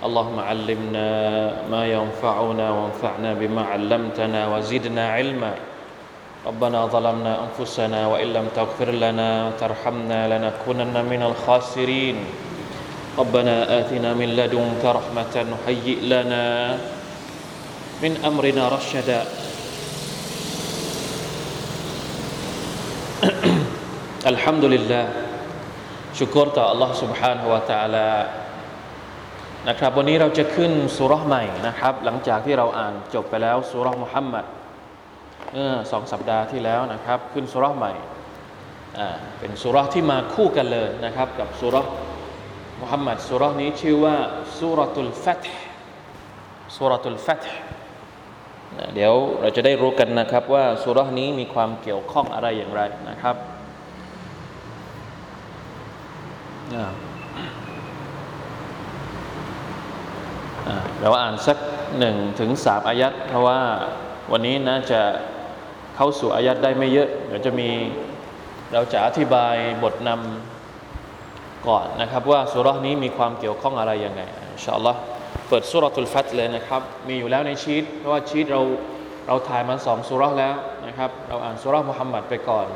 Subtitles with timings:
[0.00, 1.08] اللهم علمنا
[1.68, 5.54] ما ينفعنا وانفعنا بما علمتنا وزدنا علما.
[6.46, 12.16] ربنا ظلمنا أنفسنا وإن لم تغفر لنا وترحمنا لنكونن من الخاسرين.
[13.18, 15.34] ربنا آتنا من لدنك رحمة
[15.68, 16.78] هيئ لنا
[18.00, 19.20] من أمرنا رشدا.
[24.32, 25.04] الحمد لله.
[26.16, 28.08] شكرت الله سبحانه وتعالى
[29.68, 34.44] นะครับวันนี้เราจะขึ้นสุรษใหม่นะครับ หลังจากที่เราอ่านจบไปแล้วสุรษมุฮัมมัด
[35.52, 37.92] เมื่อสองสัปดาห์ที่แล้วนะครับ ขึ้นสุรษใหม่
[38.98, 39.08] อ่า
[39.38, 41.86] เป็นสุรษที่มาคู่กันเลยนะครับ กับสุรษ
[42.80, 44.16] มุฮัมมัดสุรษนี้ชื่อว่า
[44.58, 45.44] สุรตุลฟัต
[46.76, 47.44] สุรตุลฟัต
[48.94, 53.36] เดี๋ยวเราจะได้รู้กันนะครับว่าสุรษนี้มีความเกี่ยวข้องอะไรอย่างไรนะครับ
[61.02, 61.58] เราอ่านสัก
[61.98, 63.60] หนึ่งถึงสามอายัดเพราะว่า
[64.32, 65.00] วันนี้น่าจะ
[65.96, 67.68] เข้าสู่อายัดได้ไม่เยอะ เดี๋ยวจะมี
[68.72, 74.98] เราจะอธิบายบทนำก่อนนะครับ ว่าสุรานี้มีความเกี่ยวข้องอะไรยังไงอินชาอัลลอฮ์
[75.48, 78.60] เปิดสุรตุลฟัตเลยนะครับ มีอยู่แล้วในชีตเพราะว่าชีตเรา
[79.26, 80.54] เราถ่ายมาสองสุราแล้ว
[80.86, 82.66] นะครับ เราอ่านสุรามุฮัมมัดไปก่อน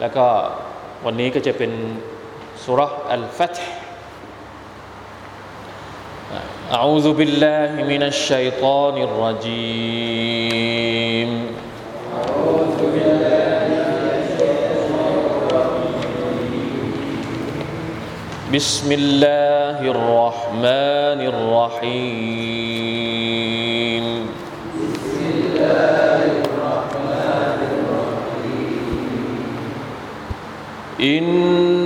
[0.00, 0.26] แล้วก็
[1.06, 1.72] วันนี้ก็จะเป็น
[2.64, 3.56] สุราอัลฟัต
[6.70, 10.50] أعوذ بالله من الشيطان الرجيم.
[12.14, 13.66] أعوذ بالله
[18.54, 22.46] بسم الله الرحمن الرحيم.
[24.78, 27.58] بسم الله الرحمن
[31.02, 31.79] الرحيم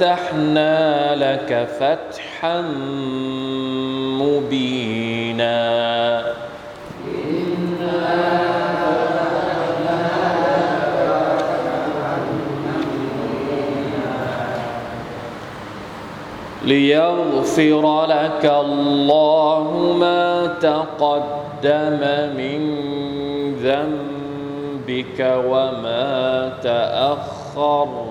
[0.00, 2.60] فتحنا لك فتحا
[4.20, 5.60] مبينا.
[16.64, 22.00] ليغفر لك الله ما تقدم
[22.36, 22.62] من
[23.62, 28.09] ذنبك وما تأخر.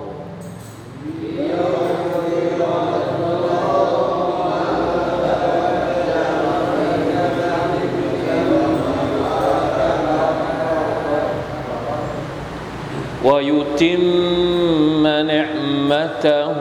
[13.24, 16.60] ويتم نعمته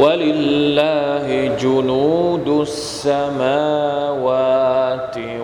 [0.03, 1.27] ولله
[1.63, 4.27] جنود السماوات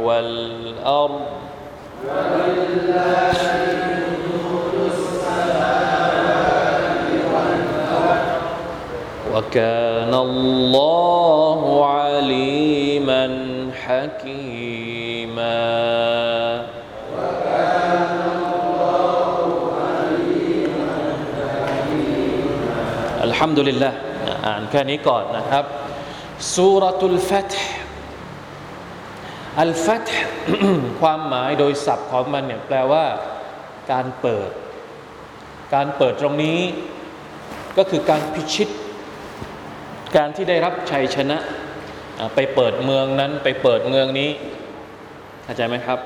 [0.02, 1.26] والأرض.
[2.08, 3.36] ولله
[3.70, 8.26] جنود السماوات والأرض
[9.34, 13.24] وكان الله عليما
[13.86, 15.62] حكيما
[17.14, 19.38] وكان الله
[19.86, 20.90] عليما
[21.54, 22.82] حكيما.
[23.24, 24.07] الحمد لله.
[24.48, 25.64] อ่านแค่นี้ก่อนนะครับ
[26.54, 27.52] สุรตุลฟัต
[29.60, 30.08] อัลฟัต
[31.00, 33.04] ความหมายโดยศัพท์ของมันเนี่ยแปลว่า
[33.92, 34.50] การเปิด
[35.74, 36.60] การเปิดตรงนี้
[37.78, 38.68] ก็คือการพิชิต
[40.16, 41.38] การที่ได้รับชัยชนะ
[42.34, 44.30] ไปเปิดเมืองนั้น ไปเปิดเมืองนี้
[45.44, 45.98] เข้าใจไหมครับ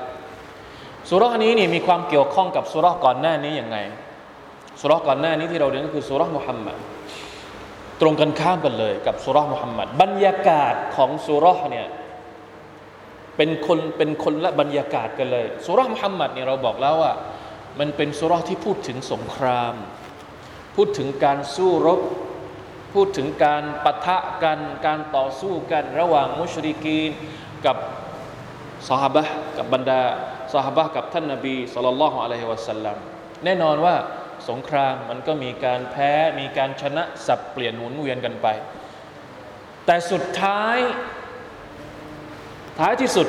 [1.09, 3.77] สุรานี้นี่มีความเกี่ยวข้องกับสุราก่อนหน้านี้อย่างไง
[4.79, 6.77] สุราก่อนหน้านี้ที่เราเรียนก็คือสุรามุฮัมมัด
[8.03, 11.87] ตรงกันข้ามกันเลยกับสุรามุฮัมมัดบรรยากาศของสุราเนี่ย
[13.37, 17.13] เป็นคนเป็นคนละบรรยากาศกันเลยสุรามุฮัมมัดเนี่ยเราบอกแล้วว่า
[17.79, 19.73] มันเป็นสุราที่พูดถึงสงคราม
[20.75, 22.01] พูดถึงการสู้รบ
[22.93, 27.11] พูดถึงการปะทะกันการต่อสู้กันระหว่างมุชริกีน
[27.65, 27.77] กับ
[28.89, 29.23] สหบะ
[29.57, 30.01] กับบรรดา
[30.53, 32.97] สหบะกับท่านนบีสุลต่านละฮ์อะลัยฮิวะสัลลัม
[33.45, 33.95] แน่นอนว่า
[34.49, 38.47] สงครามมันก็มีการแพ้มีการชนะสับเปลี่ยนหมุนเวียนกันไป
[39.85, 40.77] แต่สุดท้าย
[42.79, 43.27] ท้ายที่สุด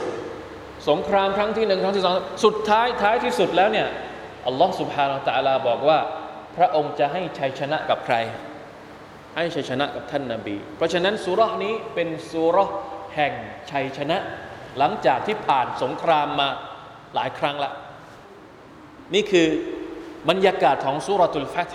[0.89, 2.15] สงครามครั้งที่หนึ่งครั้งที่สอง
[2.45, 3.89] สุดท้ายท้ายที่สุดแล้วเนี่ย
[4.47, 5.99] อัลลอฮ์สุบฮานาตะลาบอกว่า
[6.57, 8.17] พระองค์จะให้ชัยชนะกับใคร
[9.37, 12.71] ให้ชัยชนะกับท่านนาบี เพราะฉะนั้นสุรษนี้เป็นสุรษ
[13.15, 13.33] แห่ง
[13.71, 14.19] ชัยชนะ
[14.79, 16.49] หลังจากที่ผ่านสงครามมา
[17.15, 17.73] หลายครั้งละ
[19.15, 19.49] นี่คือ
[20.29, 21.73] บรรยากาศของสุรตุลฟัต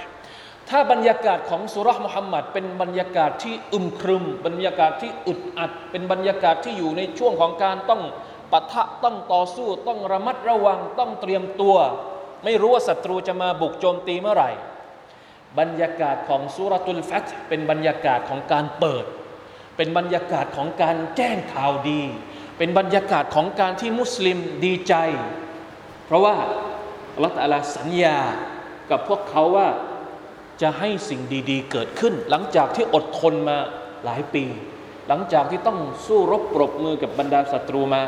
[0.69, 8.01] ถ้าบรรยากาศของสุรมุฮัมมัดเป็นบรรยากาศที่อึมครึม บรรยากาศที่อึดอัด เป็นบรรยากาศที่อยู่ในช่วงของการต้อง
[8.51, 11.75] ปะทะต้องต่อสู้ ต้องระมัดระวังต้องเตรียมตัว
[12.43, 14.51] ไม่รู้ว่าศัตรูจะมาบุกโจมตีเมื่อไหร่
[15.59, 19.05] บรรยากาศของสุรตุลฟัตเป็นบรรยากาศของการเปิด
[19.77, 22.01] เป็นบรรยากาศของการแจ้งข่าวดี
[22.57, 24.93] เป็นบรรยากาศของการที่มุสลิมดีใจ
[26.05, 26.35] เพราะว่า
[27.19, 28.17] อัลลอฮฺตาลาสัญญา
[28.91, 29.67] กับพวกเขาว่า
[30.61, 33.57] จะให้สิ่งดี ๆ เกิดขึ้น หลังจากที่อดทนมา
[34.05, 34.43] หลายปี
[35.07, 38.03] หลังจากที่ต้องสู้รบปรบมือกับบรรดาศัตรูมา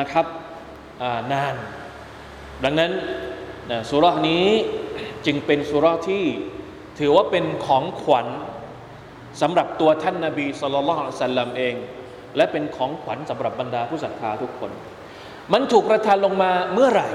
[0.00, 0.26] นะครับ
[1.32, 1.54] นาน
[2.64, 2.92] ดังนั้น
[3.70, 4.48] นะสุรานี้
[5.26, 6.24] จึงเป็นสุราที่
[6.98, 8.26] ถือว่าเป็นของขวัญ
[9.40, 11.74] สำหรับตัวท่านนาบีสุลต่านสัลลัมเอง
[12.36, 14.70] และเป็นของขวัญสำหรับบรรดาผู้ศรัทธาทุกคน
[15.52, 17.08] มันถูกประทานลงมาเมื่อไหร่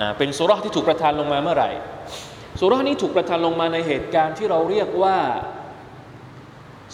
[0.00, 1.70] นะเป็นสุราที่ถูกประทานลงมาเมื่อไหร่
[2.60, 5.18] สุรานี้ถูกประทานลงมาในเหตุการณ์ที่เราเรียกว่า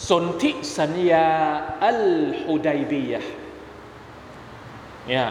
[0.09, 1.29] สนธิสัญญา
[1.85, 2.05] อัล
[2.43, 3.21] ฮุดัยบียะ
[5.09, 5.27] เนี่ย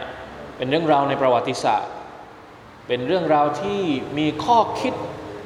[0.56, 1.92] เป็นเรื่องราวในประวัติศาสตร์
[2.88, 3.80] เป็นเรื่องราวที่
[4.18, 4.94] มีข้อคิด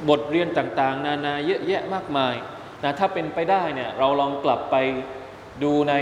[0.09, 2.35] บทเรียนต่างๆ นานาเยอะแยะมากมาย
[2.83, 4.75] นะถ้าเป็นไปได้เนี่ยเราลองกลับไป
[5.63, 5.93] ดูใน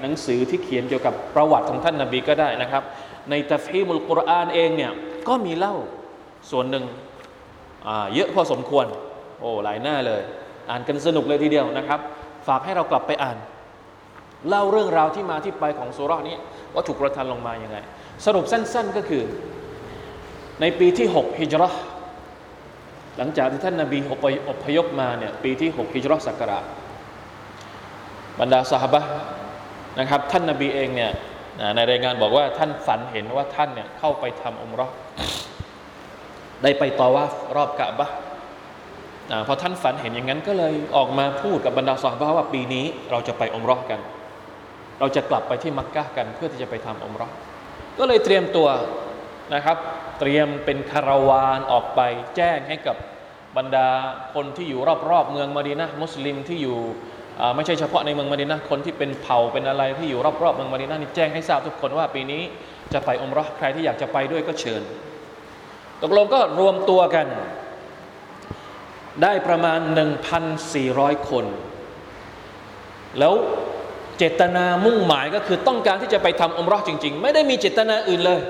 [0.00, 2.82] หนังสือที่เขียนเกี่ยวกับประวัติของท่านนาบีก็ได้นะครับ
[3.30, 4.92] ในตัฟฮีมุลกุรอานเองเนี่ย
[5.28, 5.74] ก็มีเล่า
[6.50, 6.84] ส่วนหนึ่ง
[8.14, 8.86] เยอะพอสมควร
[9.40, 10.22] โอ้หลายหน้าเลย
[10.70, 12.00] อ่านกันสนุกเลยทีเดียวนะครับ
[12.48, 13.36] ฝากให้เรากลับไปอ่าน
[14.48, 16.36] เล่าเรื่องราวที่มาที่ไปของสุรานี้
[16.74, 17.78] ว่าถูกประทานลงมาอย่างไง
[18.24, 19.22] สรุปสั้น ๆก็คือ
[20.60, 21.74] ในปีที่ 6 ฮิจรัช
[23.16, 23.98] หลังจากที่ท่านนาบี
[24.48, 26.60] อพยพมาเนี่ยปีที่ 6 ฮิจรัชสักรา
[28.40, 29.02] บรรดาสหบะ
[29.98, 31.10] นะครับ ท่านนาบีเองเนี่ย
[31.74, 34.88] ในรายงานบอกว่าท่านฝันเห็นว่าท่านเนี่ยเข้าไปทำอมรอ
[36.62, 38.10] ได้ไปตอวาฟรอบกะบะ
[39.46, 44.00] พอท่านฝันเห็นอย่างนั้นก็เลยออกมาพูดกับบรรดาสหบะว่าปีนี้เราจะไปอมรอกัน
[45.00, 47.28] เราจะกลับไปที่มักกะกัน เพื่อที่จะไปทำอมรอ
[47.98, 48.68] ก็เลยเตรียมตัว
[49.54, 49.76] นะครับ
[50.20, 52.00] เตรียมเป็นคาราวานออกไป
[52.36, 52.96] แจ้งให้กับ
[53.56, 53.88] บรรดา
[54.34, 56.78] คนที่อยู่รอบๆเมืองมาดีนะมุสลิมที่อยู่
[57.56, 62.42] ไม่ใช่เฉพาะในเมืองมาดีนะคนที่เป็นเผ่าเป็นอะไรที่อยู่รอบๆเมืองมาดีนะนี่แจ้งให้ทราบทุกคนว่าปีนี้
[62.92, 64.82] จะไปอมรอใครที่อยากจะไปด้วยก็เชิญ
[66.02, 67.26] ตกลงก็รวมตัวกัน
[69.22, 69.80] ได้ประมาณ
[70.54, 71.44] 1,400 คน
[73.18, 73.34] แล้ว
[74.18, 78.40] เจตนามุ่งหมายก็คือต้องการที่จะไปทำอมรอจริง ๆ ไม่ได้มีเจตนาอื่นเลย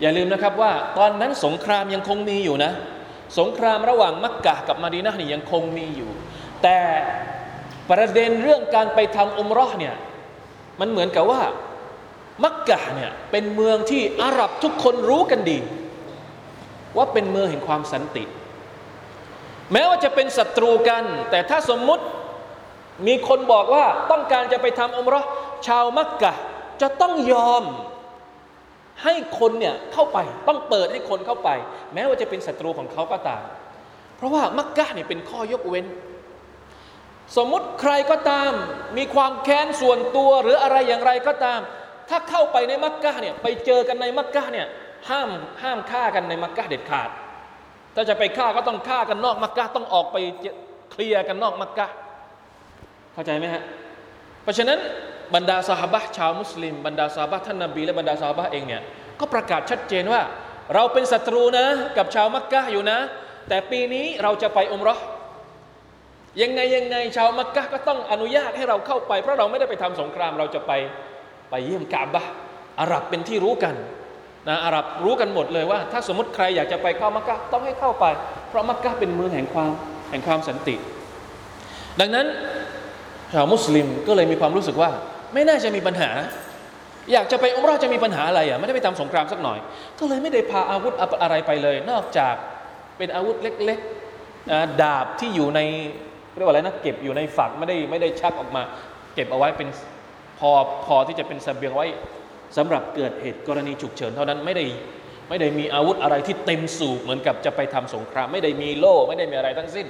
[0.00, 2.72] อย่าลืมนะครับว่าตอนนั้นสงครามยังคงมีอยู่นะ
[3.38, 6.10] สงครามระหว่างมักกะกับมาดีนะนี่ยังคงมีอยู่
[6.64, 6.80] แต่
[7.90, 9.94] ประเด็นเรื่องการไปทำอุมรอเนี่ย
[10.80, 11.42] มันเหมือนกับว่า
[12.44, 15.58] มักกะเนี่ยเป็นเมืองที่อาหรับทุกคนรู้กันดี
[16.96, 18.24] ว่าเป็นเมืองแห่งความสันติ
[19.72, 22.04] แม้ว่าจะเป็นศัตรูกัน แต่ถ้าสมมุติ
[23.06, 25.20] มีคนบอกว่าต้องการจะไปทำอุมรอ
[25.66, 26.34] ชาวมักกะ
[26.82, 27.62] จะต้องยอม
[29.04, 30.18] ให้คนเนี่ยเข้าไป
[30.48, 31.50] ต้องเปิดให้คนเข้าไป
[31.94, 33.42] แม้ว่าจะเป็นศัตรูของเขาก็ตาม
[34.16, 35.86] เพราะว่ามักกะเนี่ยเป็นข้อยกเว้น
[37.36, 38.52] สมมุติใครก็ตาม
[38.96, 41.60] มีความแค้นส่วนตัวหรืออะไรอย่างไรก็ตาม
[42.08, 44.66] ถ้าเข้าไปในมักกะเนี่ยไปเจอกันในมักกะเนี่ย
[45.10, 45.30] ห้าม
[45.62, 47.10] ห้ามฆ่ากันในมักกะเด็ดขาด
[47.94, 50.16] ถ้าจะไปฆ่าก็ต้องฆ่ากันนอกมักกะต้องออกไป
[50.90, 51.86] เคลียร์กันนอกมักกะ
[53.12, 53.62] เข้าใจไหมฮะ
[54.42, 54.78] เพราะฉะนั้น
[55.34, 58.82] บรรดาสหบะชาวมุสลิม บรรดาสหบะท่านนบีและบรรดาสหบะเองเนี่ย
[59.20, 60.22] ก็ประกาศชัดเจนว่า
[60.74, 61.66] เราเป็นศัตรูนะ
[61.96, 62.98] กับชาวมักกะอยู่นะ
[63.48, 64.96] แต่ปีนี้เราจะไปอุมรอ
[66.42, 70.72] ยังไงยังไงชาวมักกะก็ต้องอนุญาตให้เราเข้าไป เพราะเราไม่ได้ไปทำสงครามเราจะไป
[71.50, 72.24] ไปเยี่ยมกาบะ
[72.80, 73.74] อาหรับเป็นที่รู้กัน
[74.48, 78.04] นะอาหรับรู้กันหมดเลยว่า ถ้าสมมติใครอยากจะไปเข้ามักกะต้องให้เข้าไป
[78.48, 79.72] เพราะมักกะเป็นเมืองแห่งความ
[80.10, 80.76] แห่งความสันติ
[82.00, 82.26] ดังนั้น
[83.32, 84.90] ชาวมุสลิมก็เลยมีความรู้สึกว่า
[85.34, 86.10] ไม่น่าจะมีปัญหา
[87.12, 89.58] อยากจะไปอุมราจะมีปัญหาอะไรอะไม่ได้ไปทำสงครามสักหน่อย
[89.98, 92.34] ก็เลยไม่ได้พาอาวุธอะไรไปเลย นอกจาก
[92.98, 95.60] เป็นอาวุธเล็กๆดาบที่อยู่ใน
[96.36, 98.62] เรียกว่าอะไรนะเก็บอยู่ในฝักไม่ได้ไม่ได้ชักออกมา
[99.14, 99.68] เก็บเอาไว้เป็น
[100.38, 100.50] พอ
[100.84, 101.86] พอที่จะเป็นสเสบียงไว้
[102.56, 104.64] สำหรับเกิดเหตุกรณีฉุกเฉินเท่านั้นไม่ได้
[105.28, 109.86] ไม่ได้มีอาวุธอะไรที่เต็มสูบเหมือนกับจะไปทำสงคราม ไม่ได้มีโล่ไม่ได้มีอะไรทั้งสิ้น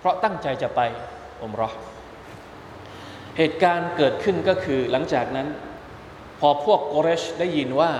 [0.00, 0.80] เพราะตั้งใจจะไป
[1.42, 1.70] อมรอ
[3.38, 5.48] เหตุการณ์เกิดขึ้นก็คือหลังจากนั้น
[6.40, 7.90] พอพวกกเรชได้ยินว่า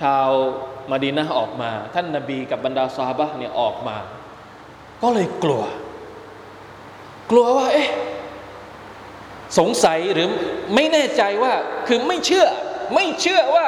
[0.00, 0.28] ชาว
[0.90, 3.96] มาดีนะออกมา ท่านนาบีกับบรรดาซาบะเนี่ยออกมา
[5.02, 5.62] ก็เลยกลัว
[7.30, 7.88] กลัวว่า เอ๊ะ
[9.58, 10.28] สงสัยหรือ
[10.74, 11.52] ไม่แน่ใจว่า
[11.88, 12.46] คือไม่เชื่อ
[12.94, 13.66] ไม่เชื่อว่า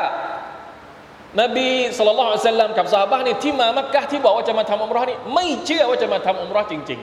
[1.41, 7.01] นบีสุลต่านสัลลัมกับซาบะนี่ที่มามักกะที่บอกว่าจะมาทำอมรอนี่ไม่เชื่อว่าจะมาทำอมรอจริง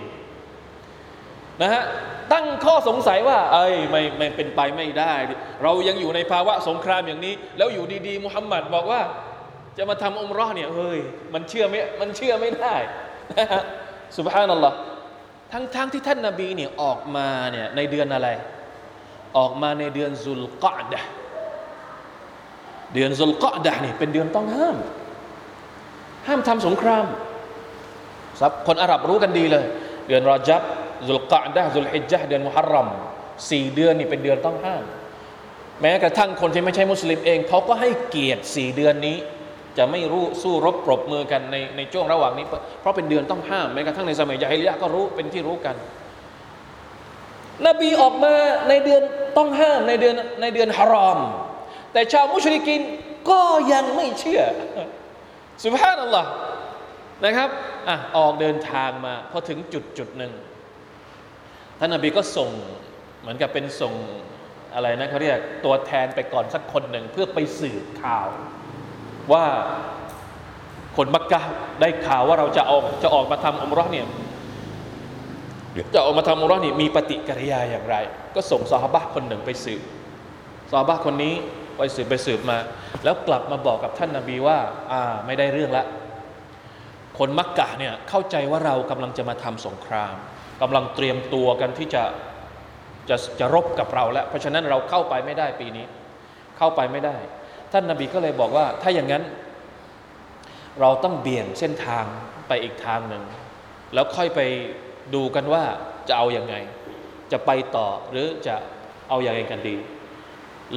[0.80, 1.84] ๆ นะฮะ
[2.34, 5.14] ตั้งข้อสงสัยว่า เอ้ยไม่ไม่เป็นไปไม่ได้
[5.64, 9.02] เรายังอยู่ในภาวะสงครามอย่างนี้ แล้วอยู่ดีๆมุฮัมมัดบอกว่า
[9.78, 11.00] จะมาทำอมรอเนี่ยเฮ้ย
[11.34, 12.76] มันเชื่อไม่มันเชื่อไม่ได้
[13.38, 13.62] นะฮะ
[14.18, 14.78] สุบฮานัลลอฮ์
[15.54, 18.28] ทั้งๆทที่ท่านนาบีเนี่ยออกมาเนี่ยในเดือนอะไร
[19.38, 21.02] ออกมาในเดือนซุลกอดะ
[22.94, 24.78] เดือนซุลกอดะนี่เป็นเดือนต้องห้าม
[26.28, 27.06] ห้ามทำสงคราม
[28.68, 29.66] คนอาหรับรู้กันดีเลย
[30.08, 30.62] เดือนรอจับ
[31.08, 32.88] ซุลกอดะซุลฮิจญะเดือนมุฮัรรัม
[33.50, 34.84] สี่เดือนนี่เป็นเดือนต้องห้าม
[35.82, 39.18] แม้กระทั่งคนที่ไม่ใช่มุสลิมเองเขาก็ให้เกียรติสี่เดือนนี้
[39.78, 42.46] จะไม่รู้สู้รบปรบมือกันในในช่วงระหว่างนี้
[42.82, 45.76] เพราะเป็นเดือนต้องห้ามแม้กระทั่งในสมัยยาฮิลิยะก็รู้เป็นที่รู้กัน
[47.68, 48.34] นบีออกมา
[48.70, 49.02] ในเดือน
[49.38, 51.20] ต้องห้ามในเดือนในเดือนฮารอม
[51.94, 52.82] แต่ชาวมุชริกิน
[53.30, 53.42] ก็
[53.74, 54.44] ยังไม่เชื่อ
[55.64, 56.30] สุภาพนัลลอฮ์
[57.26, 57.50] นะครับ
[57.88, 60.34] อะออกเดินทางมาพอถึงจุดจุดหนึ่ง
[61.80, 62.50] ท่านนบีก็ส่ง
[63.22, 63.94] เหมือนกับเป็นส่ง
[64.76, 68.28] อะไรนะเขาเรียกตัวแทนไปก่อนสักคนหนึ่งเพื่อไปสืบข่าว
[69.34, 69.46] ว่า
[70.98, 71.42] คนมักกะ
[71.82, 74.08] ได้ข่าวว่าเราจะออกจะออกมาทำอมรอเนี่ย
[75.94, 77.96] จะออกมาทำอุรอนี่มีปฏิกิริยาอย่างไร
[78.36, 79.82] ก็ส่งซอฮาบะคนหนึ่งไปสืบ
[80.72, 81.34] ซอฮาบะคนนี้
[81.78, 82.58] ไปสืบไปสืบมา
[83.04, 84.58] แล้วกลับมาบอกกับท่านนาบีว่า
[84.92, 85.86] อ่าไม่ได้เรื่องละ
[87.20, 90.16] คนมักกะเนี่ยเข้าใจว่าเรากำลังจะมาทำสงคราม
[90.62, 92.04] กำลังเตรียมตัวกันที่จะ
[93.10, 95.86] จะจะรบกับเราแล้ว เพราะฉะนั้นเราเข้าไปไม่ได้ปีนี้
[96.58, 97.16] เข้าไปไม่ได้
[97.72, 99.24] ท่านนาบีก็เลยบอกว่า ถ้าอย่างนั้น
[100.80, 102.06] เราต้องเบี่ยงเส้นทาง
[102.48, 103.24] ไปอีกทางหนึ่ง
[103.94, 104.40] แล้วค่อยไป
[105.14, 105.64] ดูกันว่า
[106.08, 106.56] จะเอาอยัางไง
[107.32, 108.56] จะไปต่อหรือจะ
[109.10, 109.76] เอาอย่างไรกันดี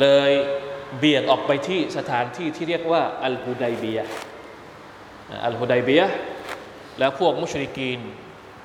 [0.00, 0.30] เลย
[0.98, 4.00] เบี่ยงออกไปที่สถานที่ที่เรียกว่าอัลฮุดัยเบีย
[5.44, 6.02] อัลฮุดัยเบีย
[6.98, 8.00] แล้วพวกมุชริกีน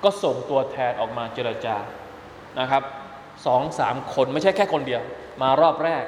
[0.03, 1.77] ก็ส่งตัวแทนออกมาเจรจา
[2.59, 2.83] นะครับ
[3.45, 5.01] สองสามคนไม่ใช่แค่คนเดียว
[5.41, 6.03] มารอบแรก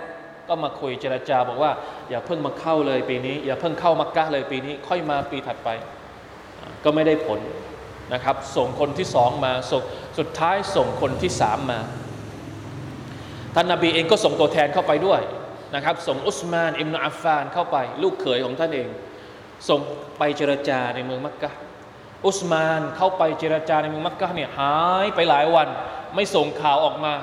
[0.52, 1.72] ก็มาคุยเจรจาบอกว่า
[2.10, 5.70] อย่าเพิ่งมาเข้าเลยปีนี้ อย่าเพิ่งเข้ามักกะเลยปีนี้ ค่อยมาปีถัดไป
[6.84, 7.40] ก็ไม่ได้ผล
[8.14, 9.74] นะครับ ส่งคนที่สองมาส
[10.18, 11.80] สุดท้ายส่งคนที่สามมา
[13.56, 15.22] ท่านนาบีเองก็ส่งตัวแทนเข้าไปด้วย
[15.76, 18.88] นะครับ ส่งอุสมานอิมนุอัฟฟานเข้าไป ลูกเขยของท่านเอง
[19.70, 19.80] ส่ง
[20.18, 21.52] ไปเจรจาในเมืองมักกะ
[22.26, 25.68] อุสมานเข้าไปเจรจาในเมืองมักกะเนี่ยหายไปหลายวัน
[26.16, 27.14] ไม่ส่งข่าวออกมา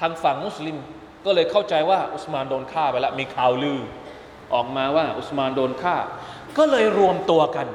[0.00, 0.78] ทางฝั่งมุสลิม
[1.24, 3.80] ก็เลยเข้าใจว่าอุสมานโดนฆ่าไปแล้วมีข่าวลือ
[4.54, 5.96] ออกมาว่าอุสมานโดนฆ่า
[6.58, 7.68] ก็เลยรวมตัวกัน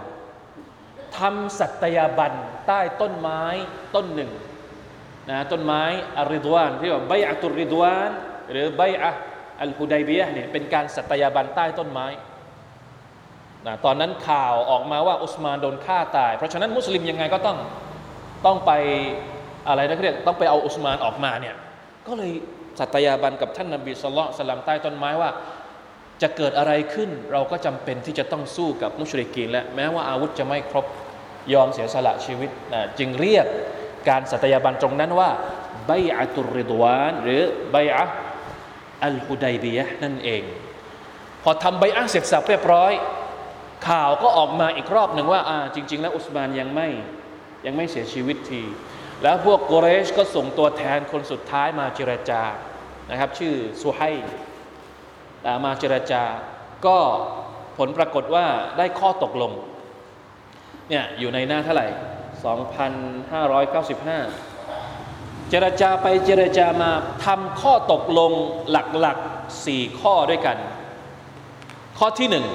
[1.18, 2.34] ทำสัตยาบัน
[2.68, 3.44] ใต้ต้นไม้
[3.96, 4.32] ต้นหนึ่ง
[5.30, 5.84] นะต้นไม้
[6.18, 8.12] อริดวานที่ว่าใบอัตุริดวาน
[8.52, 9.12] หรือใบอะ
[9.62, 12.08] อัลฮุดัยเบียเนี่ยเป็นการสัตยาบันใต้ต้นไม้
[13.68, 17.58] นะตอนนั้นข่าวออกมาว่าอุสมานโดนฆ่าตาย เพราะฉะนั้นมุสลิมยังไงก็ต้อง
[18.46, 18.72] ต้องไป
[19.68, 21.56] อะไรนะเรียกต้องไปเอาอุสมานออกมาเนี่ย
[22.08, 22.32] ก็เลย
[22.80, 25.30] สัตยาบันกับท่านนบีสุลต่านสลัมใต้ต้นไม้ว่า
[26.22, 30.86] จะเกิดอะไรขึ้น เราก็จำเป็นที่จะต้องสู้กับมุชริกีนและแม้ว่าอาวุธจะไม่ครบ
[31.54, 33.46] ยอมเสียสละชีวิตนะจึงเรียก
[34.10, 35.30] การสัตยาบันตรงนั้นว่า
[35.88, 38.06] ใบอะตุริดวาน หรือใบอะ
[39.04, 40.44] อัลฮุดัยบียะนั่นเอง
[41.44, 42.94] พอทำใบอะเสร็จสับเรียบร้อย
[43.88, 46.88] ข่าวก็ออกมาอีกรอบหนึ่งว่าอ่าจริง ๆ แล้วอุสมานยังไม่
[47.66, 48.62] ยังไม่เสียชีวิตที
[49.24, 52.42] แล้วพวกกุเรชก็ส่งตัวแทนคนสุดท้ายมาเจรจา
[53.10, 54.02] นะครับ ชื่อซูไฮ
[55.66, 56.24] มาเจรจา
[56.86, 56.98] ก็
[57.78, 58.46] ผลปรากฏว่า
[58.78, 59.52] ได้ข้อตกลง
[60.90, 61.88] เนี่ยอยู่ในหน้าเท่าไหร่
[64.24, 66.92] 2,595 เจรจาไปเจรจามา
[67.26, 68.32] ทำข้อตกลง
[68.72, 68.76] ห
[69.06, 70.58] ลักๆสี่ข้อด้วยกัน
[71.98, 72.46] ข้อที่หนึ่ง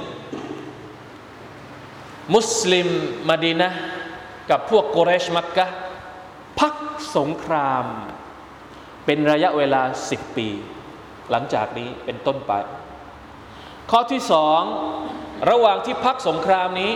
[2.35, 2.89] มุสลิม
[3.29, 3.71] มาดีนะ
[4.51, 5.67] กับพวกโกเรชมักกะ
[6.61, 6.75] พัก
[7.17, 7.85] สงคราม
[9.05, 10.49] เป็นระยะเวลาสิบปี
[11.31, 12.53] หลังจากนี้เป็นต้นไป
[13.91, 14.63] ข้อที่สอง
[15.51, 16.93] ระหว่างที่พักสงครามนี้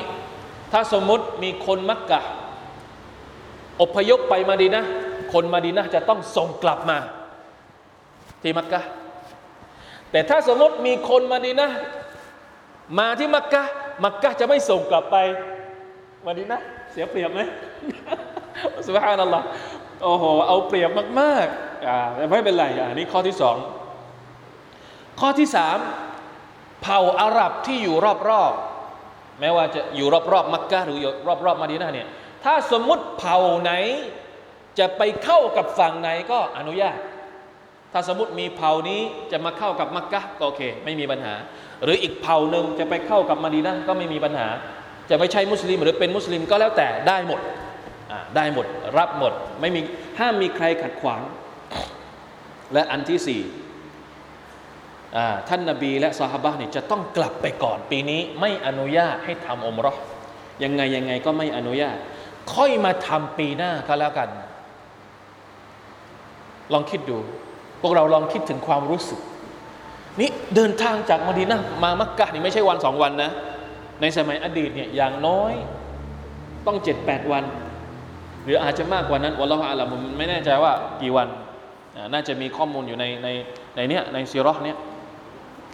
[0.72, 2.20] ถ้าสมมุติมีคนมักกะ
[3.80, 4.84] อพยพไปมาดีนะ
[5.32, 6.98] คนมาดีนะจะต้องส่งกลับมา
[8.42, 8.80] ที่มักกะ
[10.10, 11.70] แต่ถ้าสมมติมีคนมาดีนะ
[12.98, 13.62] มาที่มักกะ
[14.04, 15.16] มักกะจะไม่ส่งกลับไป
[16.26, 16.60] มาดีนะ
[16.92, 17.40] เสียเปรียบไหม
[18.86, 19.42] สุภาพนั่นหรอ
[20.02, 20.90] โอ้โห เอาเปรียบ
[21.20, 23.56] มากๆอ่าแต่ไม่เป็นไรอ่านี่ข้อที่สอง
[25.20, 25.78] ข้อที่สาม
[26.82, 27.96] เผ่าอาหรับที่อยู่
[28.28, 31.12] รอบๆแม้ว่าจะอยู่รอบๆมักกะหรืออยู่
[31.46, 32.08] รอบๆมาดีนะเนี่ย
[32.44, 33.72] ถ้าสมมุติเผ่าไหน
[34.78, 36.98] จะไปเข้ากับฝั่งไหนก็อนุญาต
[37.92, 39.00] ถ้าสมมติมีเผ่านี้
[39.32, 41.34] จะมาเข้ากับมักกะก็โอเค ไม่มีปัญหา
[41.82, 44.48] หรืออีกเผ่าหนึ่งจะไปเข้ากับมาดีนะก็ไม่มีปัญหา
[45.10, 47.40] จะไม่ใช่มุสลิมหรือเป็นมุสลิมก็แล้วแต่ได้หมด
[48.36, 48.66] ได้หมด
[48.98, 49.80] รับหมด ไม่มี
[50.18, 51.22] ห้ามมีใครขัดขวาง
[52.72, 53.42] และอันที่สี่
[55.48, 59.94] ท่านนาบีและซาฮาบะเนี่ยจะต้องกลับไปก่อน ปีนี้ไม่อนุญาตให้ทำอมรอ
[60.64, 61.96] ยังไงยังไงก็ไม่อนุญาต
[62.54, 64.28] ค่อยมาทำปีหน้าก็แล้วกัน
[66.72, 67.18] ลองคิดดู
[67.82, 69.20] พวกเราลองคิดถึงความรู้สึก
[70.20, 73.30] นี่เดินทางจากมดีนะมามักกะนี่ไม่ใช่วันสองวันนะ
[74.00, 75.52] ในสมัยอดีตเนี่ยอย่างน้อย
[76.66, 77.44] ต้องเจ็ดแปดวัน
[78.44, 81.28] หรืออาจจะมากกว่านั้นวัลลอฮฺอาลัมไม่แน่ใจว่ากี่วัน
[82.12, 83.28] น่าจะมีข้อมูลอยู่ในใน
[83.76, 84.76] ในเนี้ยในซีรอเนี้ย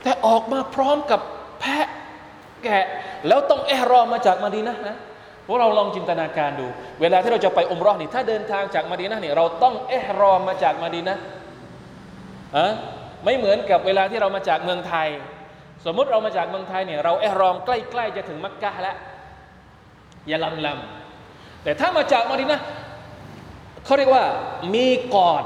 [0.03, 1.21] แต่ออกมาพร้อมกับ
[1.61, 1.89] แพะ
[2.65, 2.85] แกะ
[3.29, 4.97] แล้วต้องเอรอมาจากมาดีนะนะ
[5.47, 6.67] พวกเราลองจินตนาการดู
[7.01, 11.17] เวลาที่เราจะไปอมรอนี่ถ้าเดินทางจากมาดีนะเนี่ยเราต้องเอรอมาจากมาดีนะ
[12.57, 12.67] อะ
[13.25, 15.09] ไม่เหมือนกับเวลาที่เรามาจากเมืองไทย
[15.85, 18.97] สมมุติเรามาจากเมืองไทยเนี่ยเราเอรอมใกล้ ๆ จะถึงมักกะแล้ว
[20.29, 21.08] อย่าลำลำ
[21.63, 22.61] แต่ถ้ามาจากมาดีนะ
[23.85, 24.25] เขาเรียกว่า
[24.75, 25.45] มีกอด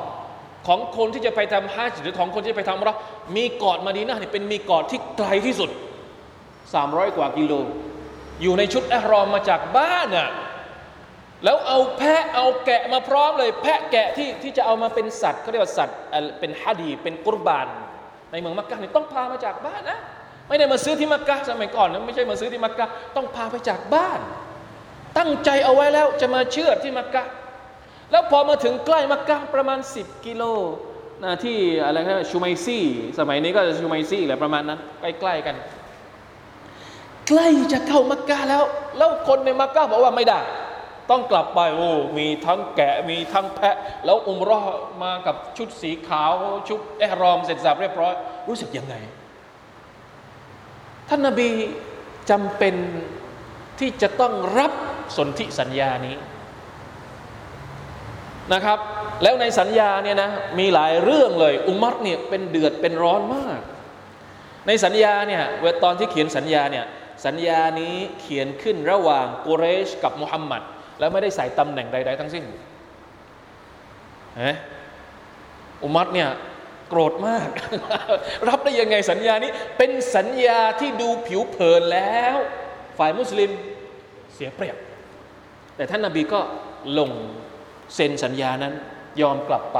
[0.66, 2.96] ของคนที่จะไปทำฮัจญ์หรือของคนที่จะไปทำเรา
[3.36, 5.70] มีกอดมาดีนะเนี่ยเป็นมีกอดที่ไกลที่สุด
[6.42, 7.54] 300 กว่ากิโล
[8.42, 10.30] อยู่ในชุดอรอมมาจากบ้านน่ะ
[11.44, 15.98] แล้วเอาแพะเอาแกะมาพร้อมเลย แพะแกะที่ที่จะเอามาเป็นสัตว์เขาเรียกว่าสัตว์
[16.40, 17.66] เป็นฮัดีเป็นกุรบาน
[18.30, 19.98] ในเมืองมักกะนี่ต้องพามาจากบ้านนะ
[20.48, 24.20] ไม่ได้มาซื้อที่มักกะสมัยก่อนนะไม่ใช่มาซื้อที่มักกะต้องพาไปจากบ้าน
[25.18, 27.24] ตั้งใจเอาไว้แล้วจะมาเชื่อที่มักกะ
[28.10, 30.42] แล้วพอมาถึงใกล้มักกะประมาณ 10 กิโล
[31.24, 32.84] นะที่อะไรนะชูไมซี่
[33.18, 35.56] สมัยนี้ก็จะชูไมซี่แหละประมาณนั้นใกล้ๆกัน
[37.28, 38.62] ใกล้จะเข้ามักกะแล้ว
[38.98, 40.40] แล้วคนในมักกะบอกว่าไม่ได้
[41.10, 44.60] ต้องกลับไปโอ้มีทั้งแกะมีทั้งแพะ แล้วอุมรอ
[45.02, 46.32] มากับชุดสีขาว
[46.68, 48.14] ชุดเอรอมเสร็จสับเรียบร้อย
[48.48, 48.94] รู้สึกยังไง
[51.08, 51.50] ท่านนาบี
[52.30, 52.74] จำเป็น
[53.78, 54.72] ที่จะต้องรับ
[55.16, 56.16] สนธิสัญญานี้
[58.52, 58.78] นะครับ
[59.22, 63.60] แล้วในสัญญาเนี่ยนะมีหลายเรื่องเลย อุมัรเนี่ยเป็นเดือดเป็นร้อนมาก
[64.66, 66.84] ในสัญญาเนี่ยเวตอนที่เขียนสัญญาเนี่ย
[67.26, 70.62] สัญญานี้เขียนขึ้นระหว่างกุเรชกับมุฮัมมัด
[70.98, 72.44] แล้วไม่ได้ใส่ตำแหน่งใด ๆ ทั้งสิ้น
[74.38, 74.52] เฮ้
[75.82, 76.28] อุมัรเนี่ย
[76.88, 77.48] โกรธมาก
[78.48, 82.36] รับได้ยังไงสัญญานี้ เป็นสัญญาที่ดูผิวเผินแล้ว
[82.98, 83.50] ฝ่ายมุสลิม
[84.34, 84.76] เสียเปรียบ
[85.76, 86.40] แต่ท่านนาบีก็
[86.98, 87.10] ลง
[87.94, 88.74] เซ็นสัญญานั้น
[89.20, 89.78] ยอมกลับไป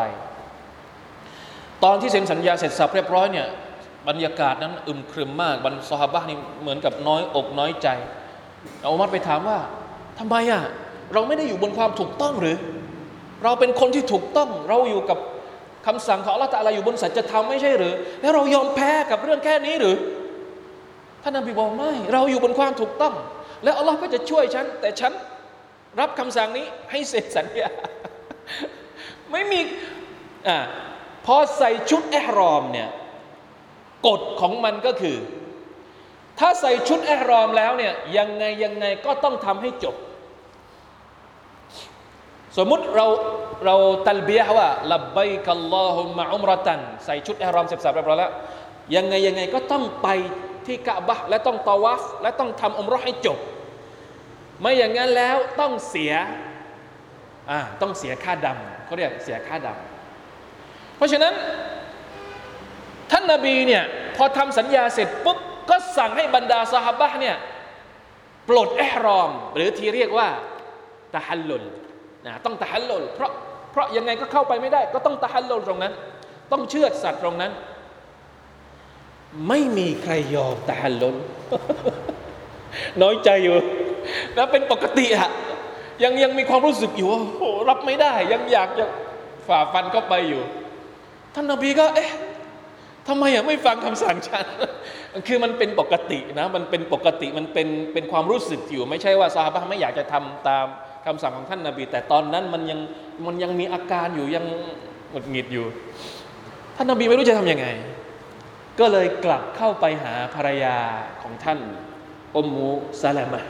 [1.84, 3.46] ตอนที่เซ็นสัญญาเสร็จสับเรียบร้อยเนี่ย
[4.08, 7.88] บรรยากาศนั้นอึมครึมมากบรรซอฮาบะนี่เหมือนกับน้อยอกน้อยใจ
[8.90, 9.58] อุมัรไปถามว่า
[10.18, 10.62] ทำไมอะ
[11.12, 12.56] เราไม่ได้อยู่บนความถูกต้องหรือ
[13.44, 15.18] เราเป็นคนที่ถูกต้องเราอยู่กับ
[15.86, 19.96] คำสั่งของอัลลอฮฺตะลาอยู่บนสัจธรรมไม่ใช่หรือ แล้วเรายอมแพ้กับเรื่องแค่นี้หรือ
[21.22, 23.14] ท่านนบีบอกไม่ เราอยู่บนความถูกต้อง
[23.64, 25.12] แล้วอัลลอฮ์ก็จะช่วยฉัน แต่ฉัน
[26.00, 27.68] รับคำสั่งนี้ให้เสร็จสัญญา
[29.32, 29.60] ไม่มี
[30.48, 30.58] อ่า
[31.26, 32.88] พอใส่ชุดแอรอมเนี่ย
[34.06, 35.16] กฎของมันก็คือ
[36.38, 39.96] ถ้าใส่ชุดแอรอมแล้วเนี่ยยังไงยังไงก็ต้องทำให้จบ
[42.56, 43.06] สมมุติเรา
[43.66, 43.76] เรา
[44.06, 48.32] ตัลเบียว่าลับไบกัลลอฮุมะอุมรตัน ใส่ชุดแอรอมเสร็จสับเรียบร้อยแล้ว
[48.94, 50.08] ยังไงยังไงก็ต้องไป
[50.66, 53.38] ที่กะบะและต้องตาวัฟและต้องทำอุมรอให้จบ
[54.62, 56.12] ไม่อย่างนั้นแล้วต้องเสีย
[57.82, 61.34] ต้องเสียค่าดำเขาเรียกเสียค่าดำเพราะฉะนั้น
[63.10, 63.84] ท่านนาบีเนี่ย
[64.16, 65.38] พอทำสัญญาเสร็จปุ๊บ
[65.70, 67.36] ก็สั่งให้บรรดาสหบะเนี่ย
[68.48, 70.28] ปลดเอหรอม หรือที่เรียกว่า
[71.14, 71.64] ตะฮัลลุล
[72.26, 73.30] นะต้องตะฮัลลุลเพราะ
[73.72, 75.92] เพราะยังไงก็เข้าไปไม่ได้ ก็ต้องตะฮัลลุลตรงนั้น
[76.52, 77.52] ต้องเชื่อสัตว์ตรงนั้น
[79.48, 81.16] ไม่มีใครยอมตะฮัลลุล
[83.02, 83.58] น้อยใจอยู่
[84.34, 85.30] แล้วเป็นปกติอะ
[86.02, 88.84] ยังยังมีความรู้สึกอยู่ว่าโอ้รับไม่ได้ ยังอยากจะ
[89.48, 90.42] ฝ่าฟันเข้าไปอยู่
[91.34, 92.12] ท่านนบีก็เอ๊ะ
[93.08, 94.46] ทำไมอะไม่ฟังคำสั่งฉัน
[95.26, 100.66] คือมันเป็นปกตินะ มันเป็นปกติ มันเป็นเป็นความรู้สึกอยู่ ไม่ใช่ว่าซาบะไม่อยากจะทำตาม
[101.06, 102.80] คำสั่งของท่านนาบี แต่ตอนนั้นมันยัง
[103.26, 104.44] มันยังมีอาการอยู่ยัง
[105.10, 105.66] หงุดหงิดอยู่
[106.76, 107.66] ท่านนาบีไม่รู้จะทํำยังไง
[108.80, 110.76] ก็เลยกลับเข้าไปหาภรรยา
[111.22, 111.58] ของท่าน
[112.36, 112.68] อมมู
[113.00, 113.42] ซาลามะ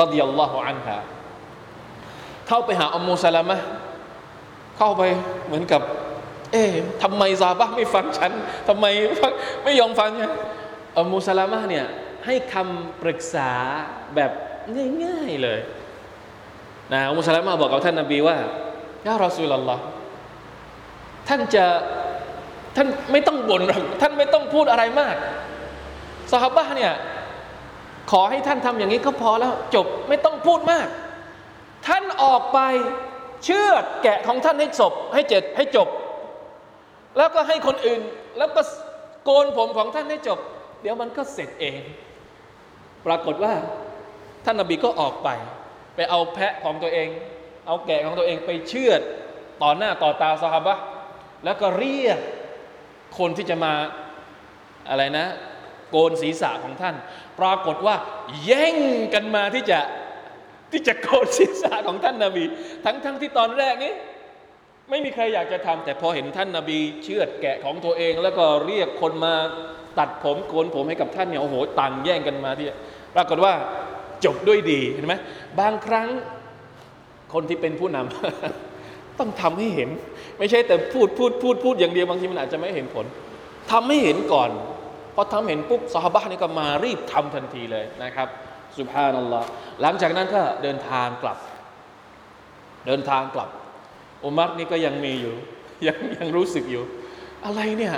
[0.00, 0.96] รดิยัลลอฮุอันฮา
[2.48, 3.56] เข้าไปหาอุมมูซาลามะ
[4.78, 5.02] เข้าไป
[5.46, 5.82] เหมือนกับ
[6.52, 8.32] เอ๊ะทำไมซาบะไม่ฟังฉัน
[8.68, 8.86] ทำไม
[9.64, 10.32] ไม่ยอมฟังฉัน
[10.98, 11.86] อุมมูซาลามะเนี่ย
[12.26, 13.50] ให้คำปรึกษา
[14.14, 14.30] แบบ
[15.04, 15.60] ง่ายๆเลย
[16.92, 18.36] นะอุมมูซาลามะบอกกับท่านนาบีว่า
[19.06, 19.82] ยารอซูลลอฮ์
[21.28, 21.64] ท่านจะ
[22.76, 25.16] ท่านไม่ต้องบ่นหรอกท่านไม่ต้องพูดอะไรมาก
[26.32, 26.92] สหบะเนี่ย
[28.10, 30.86] ขอให้ท่านทำอย่างนี้ก็พอแล้วจบไม่ต้องพูดมาก
[31.86, 32.58] ท่านออกไป
[33.44, 33.70] เชื่อ
[34.02, 35.88] แกะของท่านให้จบให้เจ็ดให้จบ
[37.16, 38.00] แล้วก็ให้คนอื่น
[38.38, 38.62] แล้วก็
[39.24, 40.38] โกนผมของท่านให้จบ
[40.80, 41.80] เดี๋ยวมันก็เสร็จเอง
[43.06, 43.52] ปรากฏว่า
[44.44, 45.28] ท่านนบีก็ออกไป
[45.94, 47.08] ไปเอาแพะของตัวเอง
[47.66, 48.92] เอาแกะของตัวเองไปเชื่อ
[49.62, 50.78] ต่อหน้าต่อตาสหบะ
[51.44, 52.18] แล้วก็เรียก
[53.18, 53.72] คนที่จะมา
[54.88, 55.26] อะไรนะ
[55.96, 56.94] กนศีรษะของท่าน
[57.40, 57.96] ปรากฏว่า
[58.44, 58.76] แย่ง
[59.14, 59.78] กันมาที่จะ
[60.72, 62.44] ที่จะโกนศีรษะของท่านนาบี
[62.84, 63.92] ทั้งทั้งที่ตอนแรกนี้
[64.90, 69.34] ไม่มีใครอยากจะทำแต่พอเห็นท่านนาบี เชือดแกะของตัวเอง แล้วก็เรียกคนมา
[69.98, 72.66] ตัดผมโกนผมให้กับท่านเนี่ยโอ้โหต่างแย่งกันมาที่
[73.14, 73.52] ปรากฏว่า
[74.24, 75.14] จบด้วยดีเห็นไหม
[75.60, 76.08] บางครั้ง
[77.32, 79.90] คนที่เป็นผู้นำต้องทำให้เห็น
[80.38, 83.06] ไม่ใช่แต่พูดพูดพูดพูดอย่างเดียวบางทีมันอาจจะไม่เห็นผล
[83.70, 84.50] ทำให้เห็นก่อน
[85.16, 88.28] พอทำเห็นปุ๊บสหบะนี่ก็มารีบทำทันทีเลยนะครับ
[88.78, 89.46] สุภานัลลอฮ์
[89.82, 91.38] หลังจากนั้นก็เดินทางกลับ
[92.86, 93.50] เดินทางกลับ
[94.24, 95.34] อุมัรนี่ก็ยังมีอยู่
[95.86, 96.84] ยังยังรู้สึกอยู่
[97.44, 97.94] อะไรเนี่ย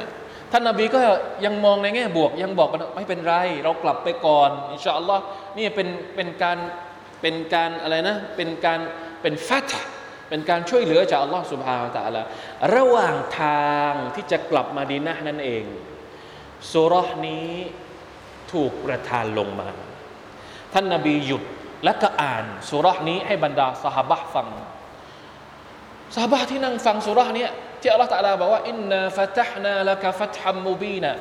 [0.52, 1.00] ท่านนาบีก็
[1.44, 5.22] ยังมองในแง่บวก ยังบอกว่าไม่เป็นไร เรากลับไปก่อนอินชาอัลลอฮ์
[5.58, 6.58] นี่เป็นเป็นการ
[7.22, 8.80] เป็นการอะไรนะ เป็นการ
[9.22, 9.70] เป็นฟัต
[10.28, 12.22] เป็นการช่วยเหลือจากอัลลอฮ์สุบฮานะตะละ
[12.76, 15.64] ระหว่างทางที่จะกลับมาดีนะนั่นเอง
[16.72, 17.48] สุรษนี้
[18.52, 19.68] ถูกประทานลงมา
[20.72, 21.42] ท่านนาบีหยุด
[21.84, 24.48] และก็อ่านสุรษนี้ให้บรรดาสหบะฟัง
[26.14, 27.46] สหบะที่นั่งฟังสุรษนี้
[27.80, 31.12] ที่อัลลอฮฺตะลาบอกว่าอินนาฟัตฮนาละกฟัตฮัมมูบีนะ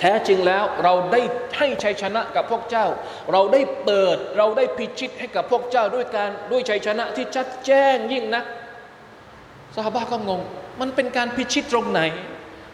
[0.00, 1.20] แท้จริงแล้วเราได้
[1.58, 2.86] ให้ชัยชนะกับพวกเจ้า
[3.32, 8.44] เราได้เปิดเราได้พิชิตให้กับพวกเจ้าด้วยการด้วยชัยชนะที่ชัดแจ้งยิ่งนัก
[9.76, 10.40] สหบะก็งง
[10.80, 12.00] มันเป็นการพิชิตตรงไหน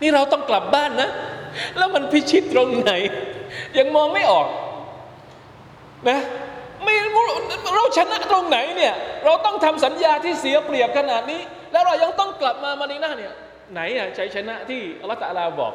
[0.04, 1.10] นี่เราต้องกลับบ้านนะ
[1.78, 2.92] แล้วมันพิชิตตรงไหน
[3.78, 4.46] ยังมองไม่ออก
[6.08, 6.18] นะ
[6.84, 6.94] ไม่
[7.74, 11.40] เราชนะตรงไหนเนี่ยเราต้องทำสัญญาที่เสียเปรียบขนาดนี้
[11.72, 13.34] แล้วเรายังต้องกลับมามาดีนาเนี่ย
[13.72, 15.72] ไหนอะชัยชนะที่อัลตะลาบอก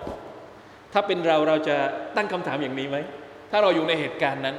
[0.94, 1.76] ถ้าเป็นเราเราจะ
[2.16, 2.98] ตั้งคำถามอย่างนี้ไหม
[3.52, 4.56] ถ้าเราอยู่ในเหตุการณ์นั้น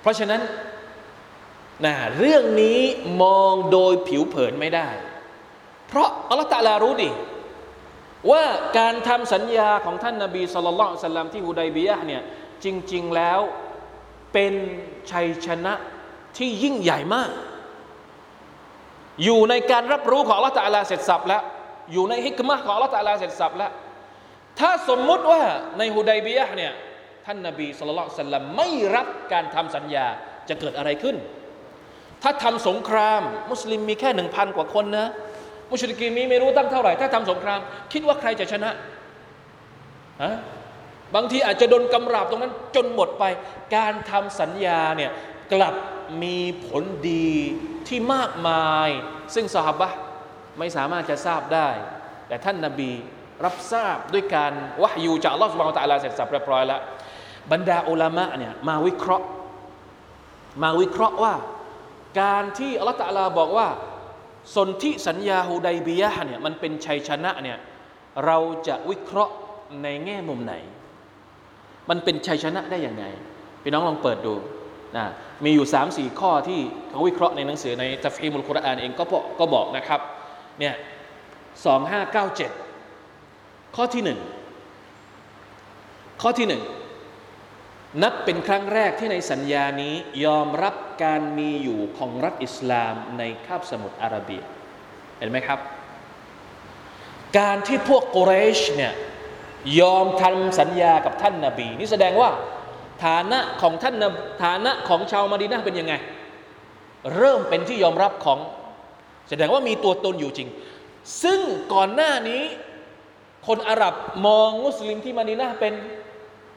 [0.00, 0.40] เพราะฉะนั้น
[1.84, 2.80] นะเรื่องนี้
[3.22, 4.88] มองโดยผิวเผินไม่ได้
[5.88, 7.10] เพราะอัลตะลารู้ดี
[8.30, 8.44] ว่า
[8.78, 12.22] การทำสัญญาของท่านนาบีสุลต่านสัลลัมที่ฮุดัยบียะเนี่ย
[12.64, 13.40] จริง ๆแล้ว
[14.32, 14.54] เป็น
[15.12, 15.74] ชัยชนะ
[16.36, 17.30] ที่ยิ่งใหญ่มาก
[19.24, 21.42] อยู่ในการรับรู้ของลลอฮฺตะลาเสร็จสับแล้ว
[21.92, 23.72] อยู่ในฮิกมะของลลอฮฺตะลาเสร็จสับแล้ว
[24.60, 25.42] ถ้าสมมุติว่า
[25.78, 26.72] ในฮุดัยบียะเนี่ย
[27.26, 30.06] ท่านนาบีสุลต่านสัลลัมไม่รับการทำสัญญา
[30.48, 31.16] จะเกิดอะไรขึ้น
[32.22, 35.08] ถ้าทำสงคราม มุสลิมมีแค่หนึ่งพันกว่าคนนะ
[35.70, 37.60] มุชริกีมีไม่รู้ตั้งเท่าไหร่ ถ้าทำสงคราม
[37.92, 38.70] คิดว่าใครจะชนะ
[40.22, 40.36] ฮะ
[41.14, 43.24] บางทีอาจจะโดนกำราบตรงนั้นจนหมดไป
[43.76, 45.10] การทำสัญญาเนี่ย
[45.52, 45.74] กลับ
[46.22, 47.30] มีผลดี
[47.88, 48.88] ที่มากมาย
[49.34, 49.88] ซึ่งสหบะ
[50.58, 51.68] ไม่สามารถจะทราบได้
[52.28, 52.92] แต่ท่านนาบี
[53.44, 54.52] รับทราบด้วยการ
[54.82, 56.80] วะยูจากลอสบฮานตะลาเสร็จสับเรียบร้อยแล้ว
[57.52, 59.26] บรรดาอุลามะเนี่ยมาวิเคราะห์
[60.62, 61.34] มาวิเคราะห์ว่า
[62.20, 63.68] การที่อัลลอฮฺตะลาบอกว่า
[64.54, 67.58] สนธิสัญญาฮูไดบียะเนี่ยมันเป็นชัยชนะเนี่ย
[68.26, 69.34] เราจะวิเคราะห์
[69.82, 70.54] ในแง่มุมไหน
[71.90, 73.04] มันเป็นชัยชนะได้อยังไง
[73.62, 74.34] พี่น้องลองเปิดดู
[74.96, 75.04] นะ
[75.44, 80.00] มีอยู่ 3 4 ข้อที่เขาวิเคราะห์ในหนังสือในตัฟฮีมุลกุรอานเองก็บอกก็บอกนะครับ
[80.60, 80.74] เนี่ย
[81.64, 82.50] สองห้าเก้าเจ็ด
[83.76, 84.18] ข้อที่หนึ่ง
[86.22, 86.62] ข้อที่หนึ่ง
[88.02, 90.74] นับเป็นครั้งแรกที่ในสัญญานี้ยอมรับ
[91.04, 94.42] การมีอยู่ของรัฐอิสลามในคาบสมุทรอาระเบีย
[95.18, 95.58] เห็นไหมครับ
[97.38, 98.92] การที่พวกกุเรชเนี่ย
[99.80, 102.30] ยอมทำสัญญากับท่านนาบี นี่แสดงว่า
[103.04, 103.94] ฐานะของท่าน
[104.44, 105.94] ฐานะของชาวมาดีนาเป็นยังไง
[107.16, 108.38] เริ่มเป็นที่ยอมรับของ
[109.28, 110.48] แสดงว่ามีตัวตนอยู่จริง
[111.22, 111.40] ซึ่ง
[111.74, 112.42] ก่อนหน้านี้
[113.46, 113.94] คนอาหรับ
[114.26, 115.74] มองมุสลิมที่มาดีนาเป็น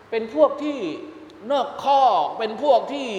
[0.09, 0.77] เป็นพวกที่
[1.51, 2.01] นอกข้อ
[2.38, 3.10] เป็นพวกที่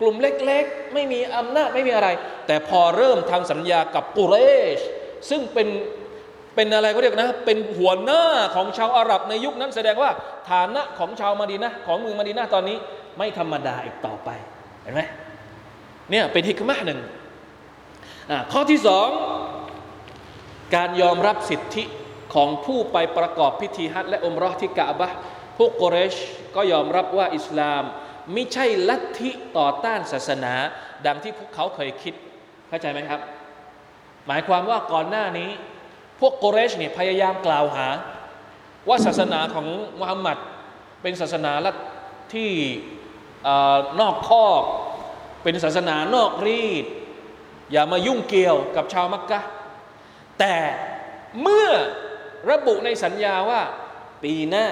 [0.00, 2.08] กลุ่มเล็กๆ ไม่มีอำนาจไม่มีอะไร
[2.46, 4.36] แต่พอเริ่มทางสัญญากับกุเร
[4.78, 4.80] ช
[5.30, 5.68] ซึ่งเป็น
[6.54, 8.24] เป็นอะไรก็เรียกนะ เป็นหัวหน้า
[8.54, 10.10] ของชาวอาหรับในยุคนั้นแสดงว่า
[10.50, 12.76] ฐานะของชาวมาดีนะของเมืองมาดีนะตอนนี้
[13.18, 14.30] ไม่ธรรมดาอีกต่อไป
[14.82, 15.00] เห็นไหม
[16.10, 17.00] เนี่ยเป็นฮิกมะหนึ่ง
[18.52, 19.08] ข้อที่สอง
[20.74, 21.84] การยอมรับสิทธิ
[22.34, 25.12] ของผู้ไปประกอบพิธีฮัจและอมรอที่กะบะ
[25.58, 26.14] พวกกเรช
[26.56, 27.82] ก็ยอมรับว่าอิสลาม
[28.32, 30.54] ไม่ใช่ลัทธิต่อต้านศาสนา
[31.06, 32.14] ดังที่พวกเขาเคยคิด
[32.68, 33.20] เข้าใจไหมครับ
[34.26, 35.50] หมายความว่าก่อนหน้านี้
[36.20, 37.88] พวกกเรชเนี่ยพยายามกล่าวหา
[38.88, 39.66] ว่าศาสนาของ
[39.98, 40.38] มุฮัมมัด
[41.02, 41.76] เป็นศาสนาลัท
[42.34, 42.50] ที่
[44.00, 44.62] นอกคอก
[45.42, 46.86] เป็นศาสนานอกรีด
[47.72, 49.40] อย่ามายุ่งเกี่ยวกับชาวมักกะ
[50.38, 50.54] แต่
[51.42, 51.68] เมื่อ
[52.50, 53.62] ระบุในสัญญาว่า
[54.22, 54.66] ปีหน้า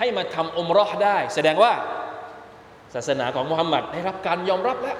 [0.00, 1.72] ให้มาทำอมรอได้ แสดงว่า
[2.94, 4.98] ศาสนาของมุฮัมมัดได้รับการยอมรับแล้ว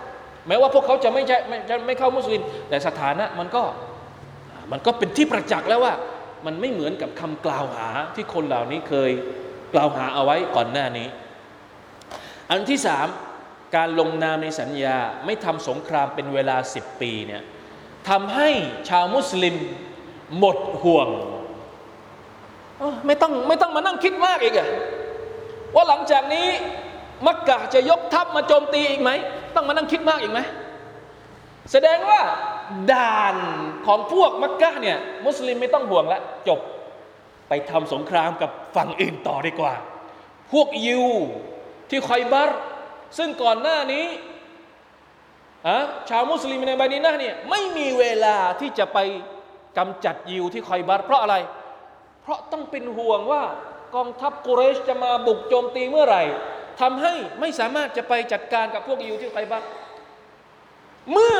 [0.49, 3.63] แม้ว่าพวกเขาจะไม่ใช่ไม่จะไม่เข้ามุสลิม แต่สถานะมันก็
[4.73, 5.95] มันก็เป็นที่ประจักษ์แล้วว่า
[6.47, 9.11] มันไม่เหมือนกับคำกล่าวหาที่คนเหล่านี้เคย
[9.75, 11.09] กล่าวหาเอาไว้ก่อนหน้านี้
[12.51, 13.07] อันที่สาม
[13.77, 17.43] การลงนามในสัญญาไม่ทำสงครามเป็นเวลาสิบปีเนี่ย
[18.09, 18.49] ทำให้
[18.89, 19.57] ชาวมุสลิม
[20.39, 21.09] หมดห่วง
[23.07, 24.69] ไม่ต้องไม่ต้องมานั่งคิดมากอีกอะ
[25.75, 26.49] ว่าหลังจากนี้
[27.27, 29.11] มักกะจะยกทัพมาโจมตีอีกไหม
[29.55, 30.40] ต้องมานั่งคิดมากอีกไหม
[31.73, 32.21] แสดงว่า
[32.93, 33.37] ด่าน
[33.87, 36.61] ของพวกมักกะเนี่ย มุสลิมไม่ต้องห่วงล้วจบ
[37.49, 39.75] ไปทำสงครามกับฝั่งอื่นต่อดีกว่า
[40.53, 41.05] พวกยิว
[41.90, 42.51] ที่คอยบัร
[43.19, 44.07] ซึ่งก่อนหน้านี้
[46.09, 48.99] ชาวมุสลิมในบานีนะเนี่ยไม่มีเวลาที่จะไป
[49.79, 51.37] กำจัดยิวที่คอยบัรเพราะอะไร
[52.23, 53.43] เพราะต้องเป็นห่วงว่า
[53.95, 56.23] กองทัพกุเรชจะมาบุกโจมตีเมื่อไหร่
[56.81, 59.63] ทำให้ไม่สามารถจะไปจัดการกับพวกยิวที่ไคบัก
[61.13, 61.39] เมื่อ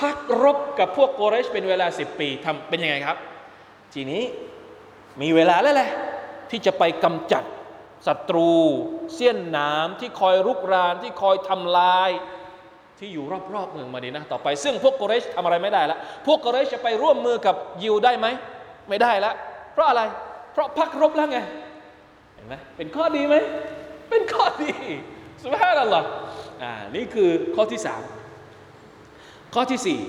[0.00, 3.16] พักรบกับพวกกุเรชเป็นเวลาสิบปีทำเป็นยังไงครับ
[3.94, 4.22] ทีนี้
[5.22, 5.90] มีเวลาแล้วแหละ
[6.50, 7.44] ที่จะไปกำจัด
[8.06, 8.52] ศัตรู
[9.14, 12.10] เสี้ยนน้ำที่คอยรุกรานที่คอยทำลาย
[12.98, 18.26] ที่อยู่รอบๆเมืองมาดีนะต่อไป ซึ่งพวกกุเรชทำอะไรไม่ได้แล้วพวกกุเรชจะไปร่วมมือกับยิวได้ไหม
[18.88, 19.34] ไม่ได้ล้ว
[19.72, 20.02] เพราะอะไร
[20.52, 21.38] เพราะพักรบแล้วไง
[22.34, 23.36] เห็นไหมเป็นข้อดีไหม
[24.10, 24.72] เป็นข้อดี
[25.42, 26.06] สุภาพนัลลอฮ์
[26.62, 28.02] อ่า นี่คือข้อที่สาม
[29.54, 30.00] ข้อที่สี่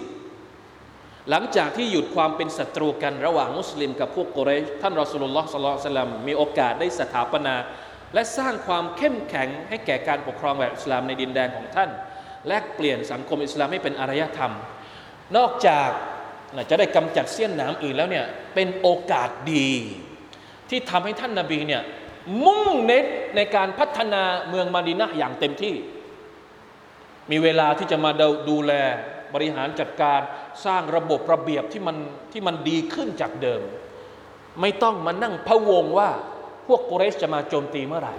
[1.30, 7.56] หลังจากที่หยุดความเป็นศัตรูกันระหว่างมุสลิมกับพวกโกเรชท่านรอสุลลอฮ์สัลลัลสลัมมีโอกาสได้สถาปนา
[8.13, 11.89] และสร้างความเข้มแข็งให้แก่การปกครองแบบอิสลามในดินแดนของท่าน
[12.47, 14.54] และเปลี่ยนสังคมอิสลามให้เป็นอารยธรรม
[15.38, 15.89] นอกจาก
[16.70, 19.70] จะได้กำจัดเสี้ยนน้ำอื่นแล้วเนี่ยเป็นโอกาสดี
[20.70, 21.82] ที่ทำให้ท่านนาบีเนี่ย
[22.46, 25.76] มุ่งเน้นในการพัฒนาเมืองมาดินะอย่างเต็มที่
[27.32, 28.12] มีเวลาที่จะมา
[28.50, 28.74] ดูแล
[29.34, 30.20] บริหารจัดการ
[30.66, 31.98] สร้างระบบระเบียบที่มัน
[32.32, 33.62] ที่มันดีขึ้นจากเดิม
[34.62, 36.10] ไม่ต้องมานั่งพะวงว่า
[36.68, 38.16] พวกกุเรชจะมาโจมตีเมื่อไหร่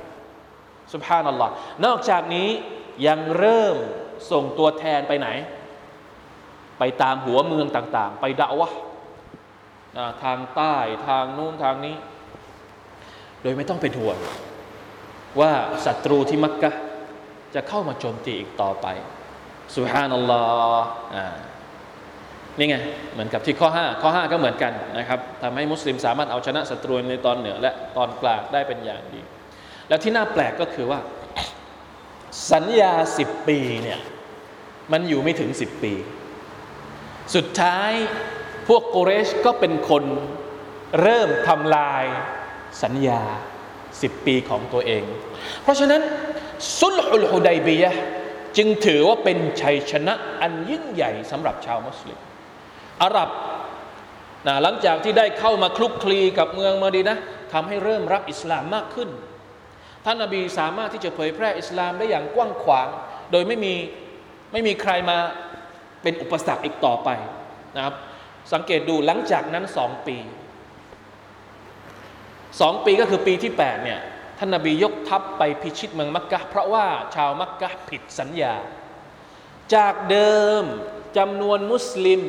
[0.92, 1.52] สุภานัลลอฮ์
[1.84, 2.48] นอกจากนี้
[3.06, 3.76] ยังเริ่ม
[4.30, 5.28] ส่งตัวแทนไปไหน
[6.84, 8.70] ไปตามหัวเมืองต่าง ๆ ไปด่าวะ
[10.22, 10.76] ทางใต้
[11.08, 11.96] ทางนู้นทางนี้
[13.42, 14.16] โดยไม่ต้องเป็นห่วง
[15.40, 15.52] ว่า
[15.86, 16.70] ศัตรูที่มักกะ
[17.54, 18.86] จะเข้ามาโจมตีอีกต่อไป
[19.76, 20.42] สุฮานัลลอ
[20.78, 20.86] ฮ์
[22.58, 22.76] นี่ไง
[23.12, 29.20] เหมือนกับที่ข้อ 5 ข้อ 5 ก็เหมือนกันนะครับทำให้มุสลิมสามารถเอาชนะศัตรูในตอนเหนือ และตอนกลางได้เป็นอย่างดี
[29.88, 31.00] แล้วที่น่าแปลกก็คือว่า
[32.52, 34.00] สัญญาสิบปีเนี่ย
[34.92, 35.94] มันอยู่ไม่ถึงสิบปี
[37.34, 37.92] สุดท้าย
[38.68, 40.04] พวกโกเรชก็เป็นคน
[41.02, 42.04] เริ่มทำลาย
[42.82, 43.22] สัญญา
[44.02, 45.04] สิบปีของตัวเอง
[45.62, 46.02] เพราะฉะนั้น
[46.80, 47.90] สุลฮุลฮุดัยบียะ
[48.56, 52.18] จึงถือว่าเป็นชัยชนะอันยิ่งใหญ่สำหรับชาวมุสลิม
[53.02, 53.28] อาหรับ
[54.46, 57.16] นะหลังจากที่ได้เข้ามาคลุกคลีกับเมืองมาดีนะ
[57.52, 59.08] ทำให้เริ่มรับอิสลามมากขึ้น
[60.04, 62.88] ท่านนบีสามารถที่จะเผยแพร่อิสลามได้อย่างกว้างขวาง
[63.32, 63.74] โดยไม่มี
[64.52, 65.18] ไม่มีใครมา
[66.02, 67.08] เป็นอุปสรรคอีกต่อไป
[67.76, 67.94] นะครับ
[68.52, 70.16] สังเกตดูหลังจากนั้นสองปี
[72.60, 74.00] สองปีก็คือปีที่8เนี่ย
[74.38, 78.54] ท่านนบียกทัพไปพิชิตเมืองมักกะเพราะว่าชาวมักกะผิดสัญญา
[79.74, 80.64] จากเดิม
[81.18, 82.22] จำนวนมุสลิม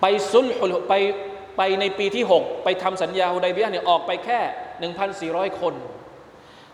[0.00, 0.46] ไปซุล
[0.88, 0.94] ไป
[1.56, 4.40] ไปในปีที่ 6 ไปทำสัญญาฮุดัยเบียเนี่ยออกไปแค่
[5.48, 5.74] 1,400 คน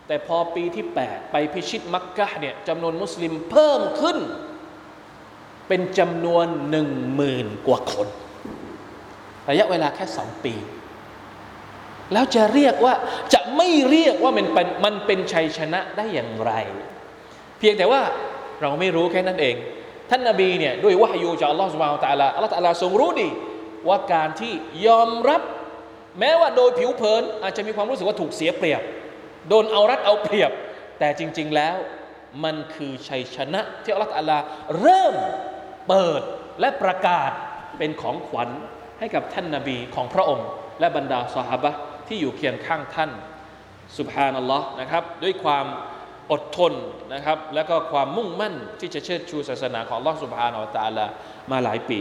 [0.06, 4.18] แต่พอปีที่ 8 ไปพิชิตมักกะเนี่ยจำนวนมุสลิมเพิ่มขึ้น
[5.68, 8.08] เป็นจำนวนหนึ่งหมื่นกว่าคน
[9.50, 10.54] ระยะเวลาแค่สองปี
[12.12, 12.94] แล้วจะเรียกว่า
[13.34, 16.52] จะไม่เรียกว่ามันเป็นมันเป็นชัยชนะได้อย่างไร
[17.58, 18.00] เพียงแต่ว่า
[18.60, 19.56] เราไม่รู้แค่นั้นเอง
[20.10, 23.28] ท่านนาบีเนี่ยด้วยวะฮยูจากอัลลอฮฺสุบฮานตะลาอัลลอฮฺตะลาทรงรู้ดี
[23.88, 24.52] ว่าการที่
[24.86, 25.42] ยอมรับ
[26.18, 28.82] แม้ว่าโดยผิวเผิน อาจจะมีความรู้สึกว่าถูกเสียเปรียบ
[29.48, 30.50] โดนเอารัดเอาเปรียบ
[30.98, 31.76] แต่จริง ๆแล้ว
[32.44, 34.38] มันคือชัยชนะที่อัลลอฮฺตะลา
[34.80, 35.14] เริ่ม
[35.88, 36.22] เปิด
[36.60, 37.30] และประกาศ
[37.78, 38.50] เป็นของขวัญ
[38.98, 40.48] ให้กับท่านนาบีของพระองค์
[40.80, 41.66] และบรรดาสหาย
[42.08, 43.10] ที่อยู่เคียงข้างท่าน
[43.98, 45.66] สุบฮานัลลอฮ์นะครับ ด้วยความ
[46.30, 46.72] อดทน
[47.14, 51.06] นะครับ แล้วก็ความมุ่งมั่นที่จะเชิดชูศาสนาของลอสุบฮานาอัลตาลา
[51.50, 51.98] มาหลายปี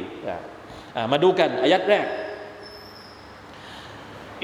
[1.11, 2.07] มาดูกันอายัดแรก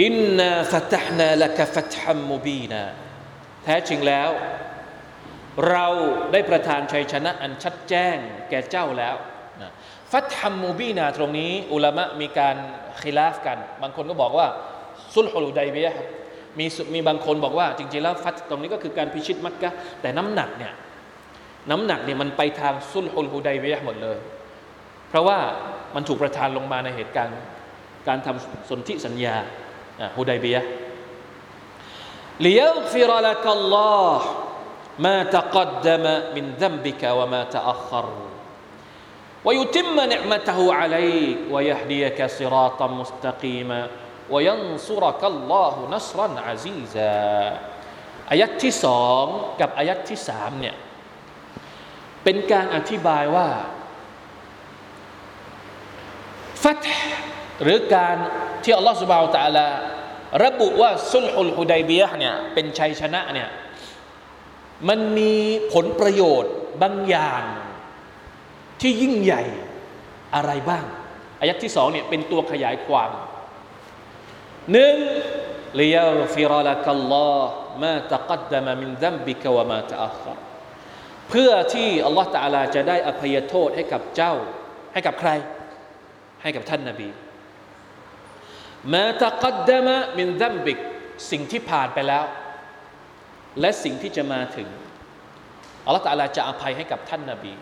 [0.03, 2.81] อินนาฟัตฮนาละกฟัตฮัมมบีนา
[3.63, 4.29] แท้จริงแล้ว
[5.69, 5.87] เรา
[6.31, 8.17] ได้ประทานชัยชนะอันชัดแจ้ง
[8.49, 9.15] แก่เจ้าแล้ว
[10.13, 12.55] ฟัตฮัมมูบีนาตรงนี้ อุลามะมีการ
[13.01, 14.47] คิลาฟกัน บางคนก็บอกว่า
[15.13, 15.87] ซุลฮุลุไดเบีย
[16.59, 19.69] มีมีบางคนบอกว่า จริงๆแล้วฟัตตรงนี้ก็คือการพิชิตมักกะ
[20.01, 20.73] แต่น้ำหนักเนี่ย
[21.71, 24.17] น้ำหนักเนี่ยมันไปทางซุลฮุลฮุไดเบียหมดเลย
[25.09, 25.39] เพราะว่า
[25.95, 27.37] มันถูกประทานลงมาในเหตุการณ์
[28.07, 29.35] การทำสนธิสัญญา
[30.17, 30.57] ฮุไดเบีย
[32.45, 34.25] ลียฟิรลักัลลอฮ์
[35.05, 38.07] มาตะกัดดมมินดัมบิกะวะมาตะอัคร
[39.45, 39.49] ฮุ
[45.93, 47.13] นัสรันอาซีซา
[48.31, 49.23] อายัดที่สอง
[49.61, 50.75] กับอายัดที่สามเนี่ย
[52.23, 53.47] เป็นการอธิบายว่า
[56.63, 56.85] ฟัต
[57.63, 58.15] หรือการ
[58.63, 59.67] ที่อัลลอฮฺสุบะฮฺตะลา
[60.45, 63.49] ระบุว่าสุลฮุลฮุดัยบียะเนี่ยเป็นชัยชนะเนี่ย
[64.89, 65.33] มันมี
[65.73, 67.43] ผลประโยชน์บางอย่าง
[68.83, 69.43] ที่ยิ่งใหญ่
[70.35, 70.85] อะไรบ้าง
[71.39, 73.11] อายัดที่สองเนี่ยเป็นตัวขยายความ
[74.71, 74.95] หนึ่ง
[75.79, 75.97] ลีย
[76.33, 77.51] ฟิรลักัลลอฮ์
[77.83, 80.37] มาตะกัดดมมินดัมบิกวะมาตะอัคร
[81.29, 84.33] เพื่อที่อัลลอฮ์ตะอาลาจะได้อภัยโทษให้กับเจ้า
[84.93, 85.29] ให้กับใคร
[86.41, 87.09] ให้กับท่านนาบี
[88.93, 90.77] มาตะกัดดมมินดัมบิก
[91.31, 92.23] สิ่งที่ผ่านไปแล้ว
[93.59, 94.67] และสิ่งที่จะมาถึง
[95.85, 97.53] อัลลอฮ์ตะอาลาจะอภัยให้กับท่านนาบี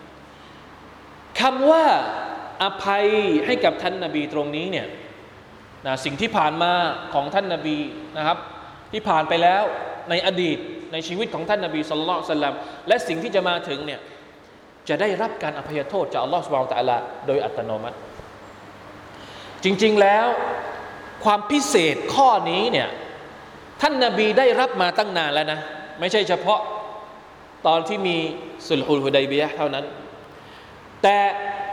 [1.40, 1.84] คำว่า
[2.62, 3.06] อภัย
[3.46, 4.86] ให้กับท่านนาบีตรงนี้เนี่ย
[5.86, 6.72] นะสิ่งที่ผ่านมา
[7.14, 7.78] ของท่านนาบี
[8.16, 8.38] นะครับ
[8.92, 9.62] ที่ผ่านไปแล้ว
[10.10, 10.58] ในอดีต
[10.92, 12.54] ในชีวิตของท่านนาบีสุลต่านสัลลัม
[12.88, 14.00] และสิ่งที่จะมาถึงเนี่ย
[14.88, 17.96] จะได้รับการอภัยโทษจากอัลลอฮฺสุบานตะลาโดยอัตโนมัติ
[19.64, 20.26] จริงๆแล้ว
[21.24, 22.88] ความพิเศษข้อนี้เนี่ย
[23.80, 25.60] ท่านนาบีได้รับมาตั้งนานแล้วนะ
[26.00, 26.60] ไม่ใช่เฉพาะ
[27.66, 28.16] ตอนที่มี
[28.68, 29.84] สุลฮุลฮุดัยบียะเท่านั้น
[31.02, 31.18] แต่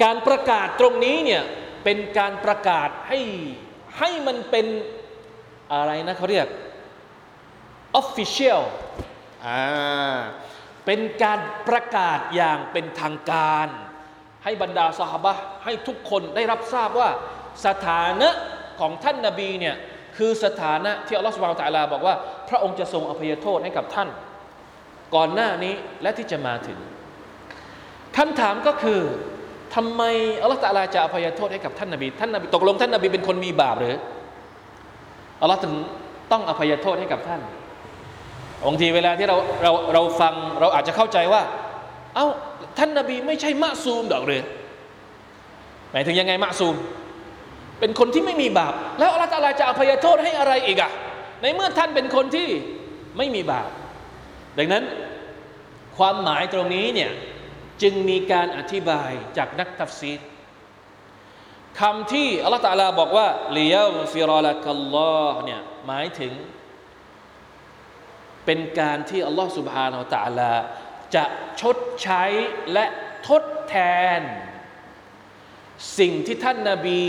[0.03, 1.43] การประกาศตรงนี้เนี่ย
[1.83, 3.19] เป็นการประกาศให้
[3.99, 4.65] ให้มันเป็น
[5.73, 6.47] อะไรนะเขาเรียก
[8.01, 8.61] official
[9.45, 10.17] อ่า
[10.85, 13.67] เป็นการประกาศอย่างเป็นทางการ
[14.43, 17.09] ให้บรรดาสหบะให้ทุกคนได้รับทราบว่า
[17.65, 18.29] สถานะ
[18.79, 19.75] ของท่านนาบีเนี่ย
[20.17, 22.15] คือสถานะที่อัลลอฮฺสุบไบร์ตะลาบอกว่า
[22.49, 24.09] พระองค์จะทรงอภัยโทษให้กับท่าน
[25.15, 26.79] ก่อนหน้านี้และที่จะมาถึง
[28.19, 28.99] คำถามก็คือ
[29.75, 30.01] ทำไม
[30.41, 33.95] อัลลอฮฺตะลาจะอภัยโทษให้กับท่านนบีท่านนบีตกลงท่านนบีเป็นคนมีบาปหรือ
[35.41, 35.73] อัลลอฮฺถึง
[36.31, 37.41] ต้องอภัยโทษให้กับท่าน
[38.65, 41.41] บางทีเวลาที่เราเราเราฟังเราอาจจะเข้าใจว่า
[42.15, 42.27] เอา้า
[42.77, 44.43] ท่านนบีไม่ใช่มะซูมดอกหรือ
[45.91, 46.75] หมายถึงยังไงมะซูม
[47.79, 50.91] เป็นคนที่ไม่มีบาป แล้วอัลลอฮฺตะลาจะอภัยโทษให้อะไรอีกอะ
[51.41, 52.47] ในเมื่อท่านเป็นคนที่
[53.17, 53.69] ไม่มีบาป
[54.57, 54.83] ดังนั้น
[55.97, 57.11] ความหมายตรงนี้เนี่ย
[57.81, 60.19] จึงมีการอธิบายจากนักตัฟซีด
[61.79, 66.33] คำที่อัลลอฮฺตะลาบอกว่าเลียลฟิรอลักัลลอฮ์เนี่ยหมายถึง
[68.45, 70.53] เป็นการที่อัลลอฮฺสุบฮานาอัลตะลา
[71.15, 71.23] จะ
[71.61, 72.23] ชดใช้
[72.73, 72.85] และ
[73.27, 73.75] ทดแท
[74.19, 74.21] น
[75.99, 77.03] สิ่งที่ท่านนาบี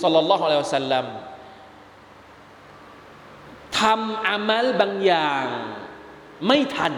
[0.00, 1.06] สุลต่านละฮ์อะลัยฮิสัลลัม
[3.80, 5.46] ทำอามัลบางอย่าง
[6.46, 6.94] ไม่ทัน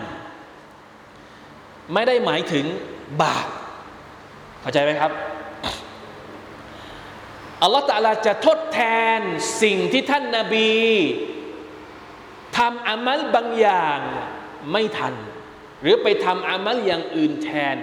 [1.93, 2.67] ไม่ได้หมายถึง
[3.23, 3.47] บาป
[4.61, 5.13] เข้าใจไหมครับ
[7.63, 8.81] อัลลอฮฺตะลาจะทดแท
[9.19, 9.21] น
[9.63, 10.75] สิ่งที่ท่านนาบี
[12.59, 14.01] ทำอามัลบางอย่าง
[14.73, 15.15] ไม่ทัน
[15.83, 17.77] หรือไปทำอามัลอย่างอื่นแทน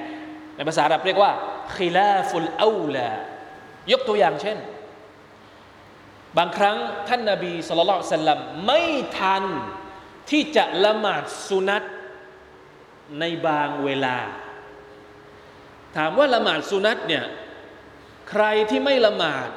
[0.55, 1.31] ในภาษาอาหรับเรียกว่า
[1.77, 3.07] คิลาฟุลอูลา
[3.91, 4.57] ยกตัวอย่างเช่น
[6.37, 8.81] บางครั้งท่านนาบีสุลต่านสัลลัมไม่
[9.19, 9.43] ทัน
[10.29, 11.83] ที่จะละหมาดสุนัต
[13.19, 14.17] ในบางเวลา
[15.97, 17.23] ถามว่าละหมาดสุนัตเนี่ย
[18.29, 19.49] ใครที่ไม่ละหมาด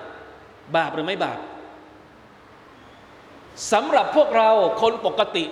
[0.77, 1.41] บาปหรือไม่บาป
[3.73, 4.51] สำหรับพวกเรา
[4.83, 5.45] คนปกติ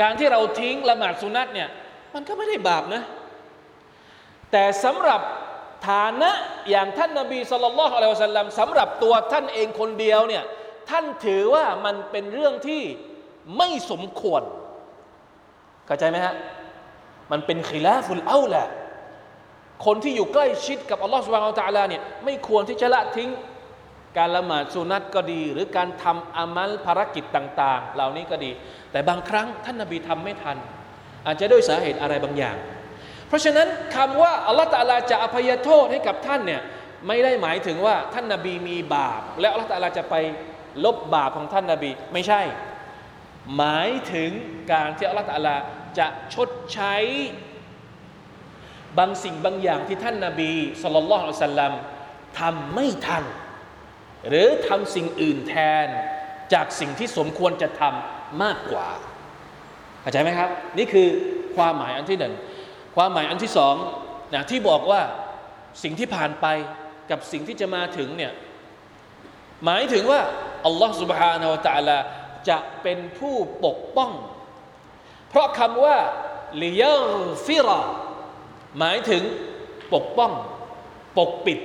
[0.00, 1.68] การที่เราทิ้งละหมาดสุนัตเนี่ย
[2.14, 3.02] มันก็ไม่ได้บาปนะ
[4.52, 5.20] แต่สำหรับ
[5.88, 6.30] ฐานะ
[6.70, 10.44] อย่างท่านนาบีสุลต่านอะลัยฮิสัลลัมสำหรับตัวท่านเองคนเดียวเนี่ย
[10.90, 12.82] ท่านถือว่ามันเป็นเรื่องที่
[13.58, 14.42] ไม่สมควร
[15.86, 16.34] เข้าใจไหมฮะ
[17.30, 18.66] มันเป็นขีลาฟุลเอาแหละ
[19.86, 23.30] คนที่อยู่ใกล้ชิดกับอัลลอฮฺสุบานตะลาเนี่ยไม่ควรที่จะละทิ้ง
[24.18, 28.50] การละหมาดสุนัตก็ดี หรือการทำอามัลภารกิจต่าง ๆ เหล่านี้ก็ดี
[28.92, 30.56] แต่บางครั้งท่านนาบีทำไม่ทัน
[31.26, 32.56] อาจจะด้วยสาเหตุอะไรบางอย่าง
[33.28, 36.62] เพราะฉะนั้นคำว่าอัลลอฮฺตะลาจะอภัยโทษให้กับท่านเนี่ย
[37.06, 40.14] ไม่ได้หมายถึงว่าท่านนาบีมีบาป และอัลลอฮฺตะลาจะไป
[40.84, 42.42] ลบบาปของท่านนาบีไม่ใช่
[43.56, 44.30] หมายถึง
[44.72, 45.56] การที่อัลลอฮฺตะลา
[45.98, 46.94] จะชดใช้
[48.97, 51.73] บางสิ่งบางอย่างที่ท่านนาบีสุลต่านสัลลัม
[52.39, 53.23] ทำไม่ทัน
[54.29, 55.87] หรือทำสิ่งอื่นแทน
[56.53, 58.89] จากสิ่งที่สมควรจะทำมากกว่า
[60.01, 61.07] เข้าใจไหมครับ นี่คือ
[61.55, 62.33] ความหมายอันที่หนึ่ง
[62.95, 63.75] ความหมายอันที่สอง
[64.33, 65.01] นะที่บอกว่า
[65.83, 66.45] สิ่งที่ผ่านไป
[67.11, 68.33] กับสิ่งที่จะมาถึงเนี่ย
[69.65, 70.21] หมายถึงว่า
[70.65, 71.97] อัลลอฮฺ سبحانه และ تعالى
[72.49, 73.35] จะเป็นผู้
[73.65, 74.11] ปกป้อง
[75.29, 75.97] เพราะคำว่า
[76.63, 76.83] ลิย
[77.45, 77.67] ฟิร
[78.79, 79.23] หมายถึง
[79.93, 80.31] ปกป้อง
[81.17, 81.59] ปกปิด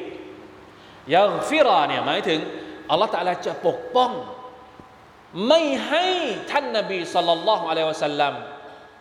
[1.14, 2.40] ยังฟิราเนี่ยหมายถึง
[2.90, 4.12] อัลลอฮฺตะลาจะปกป้อง
[5.48, 6.06] ไม่ให้
[6.50, 8.34] ท่านนบีสัลลัลลอฮุอะลัยวะสัลลัม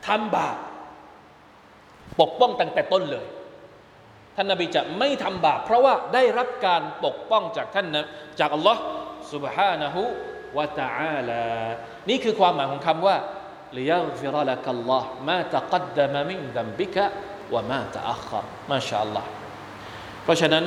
[0.08, 0.58] ทำบาป
[2.22, 3.26] ปกป้องตั้งแต่ต้นเลย
[4.36, 8.06] ท่านนบีจะไม่ทำบาปเพราะว่าได้รับการปกป้องจากท่านนะ
[8.40, 8.82] จากอัลลอฮ์
[9.32, 9.96] سبحانه
[10.56, 11.46] และ تعالى
[12.10, 13.16] นี่คือความหมายของคำว่า
[17.55, 19.29] วามาตะอัครมาชาอัลลอฮ์
[20.25, 20.65] เพราะฉะนั้น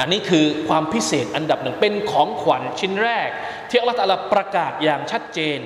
[0.00, 3.28] อันนี้คือความพิเศษอันดับหนึ่งเป็นของขวัญชิ้นแรก
[3.68, 5.60] ที่อัลลอฮฺประกาศอย่างชัดเจน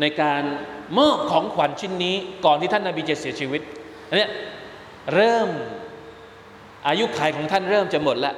[0.00, 0.42] ในการ
[0.98, 3.62] มอบของขวัญชิ้นนี้ ก่อนที่ท่านนาบีจะเสียชีวิต
[4.08, 4.26] อันนี้
[5.14, 5.48] เริ่ม
[6.88, 8.34] อายุขัยของท่านเริ่มจะหมดละ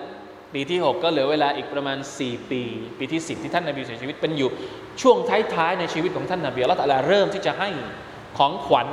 [0.55, 2.63] ปีที่ 6 ก็เหลือเวลาอีกประมาณ 4 ปี
[2.99, 4.51] ปีที่ 10 ที่ท่านนาบีเสียชีวิตเป็นอยู่
[5.03, 5.17] ช่วง
[5.55, 7.69] ท้ายๆในชีวิตของท่านนาบีอัลลอฮฺเริ่มที่จะให้
[8.39, 8.87] ของขวัญ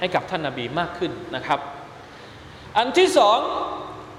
[0.00, 1.60] ให้กับท่านนาบีมากขึ้นนะครับ
[2.78, 3.38] อันที่สอง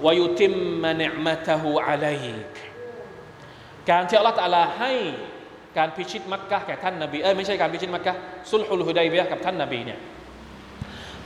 [0.04, 0.52] วายุติม
[0.84, 2.24] มะเนมะตะฮูอะลัย
[2.54, 2.56] ก
[3.90, 4.92] การที่อัลลอฮฺตะลาให้
[5.78, 8.12] การพิชิตมักกะแก่ท่านนบีเอ้ยไม่ใช่การพิชิตมักกะ
[8.50, 9.98] สุลฮุลฮุดัยเบียกับท่านนบีเนี่ย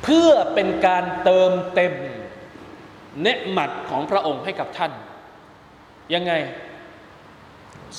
[0.02, 1.94] เพื่อเป็นการเติมเต็ม
[3.22, 4.92] เนืหมัดของพระองค์ให้กับท่าน
[6.14, 6.32] ยังไง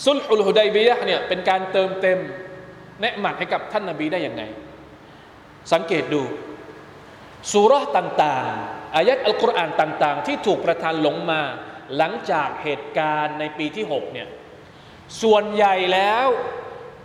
[0.05, 2.20] สุลฮุลฮุดัยเบียเนี่ยเป็นการเติมเต็ม
[3.01, 4.43] เนืหมัดให้กับท่านนบีได้ยังไง
[5.74, 6.22] สังเกตดู
[7.51, 11.41] สุรษต่างๆ อายัดอัลกุรอานต่าง ๆ ที่ถูกประทานลงมา
[11.97, 14.27] หลังจากเหตุการณ์ในปีที่ 6 เนี่ย
[15.21, 16.27] ส่วนใหญ่แล้ว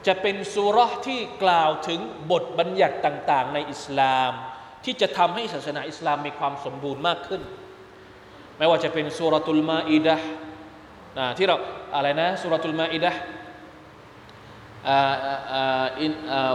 [0.06, 4.30] จะเป็นสุรษที่กล่าวถึงบทบัญญัติต่างๆ ในอิสลาม
[4.84, 7.42] ที่จะทำให้ศาสนาอิสลามมีความสมบูรณ์มากขึ้น
[8.58, 10.16] ไม่ว่าจะเป็นสุรตุลมาอิดะ
[11.18, 11.56] นะที่เรา
[11.94, 13.12] อะไรนะสุรตุลมาอิดะ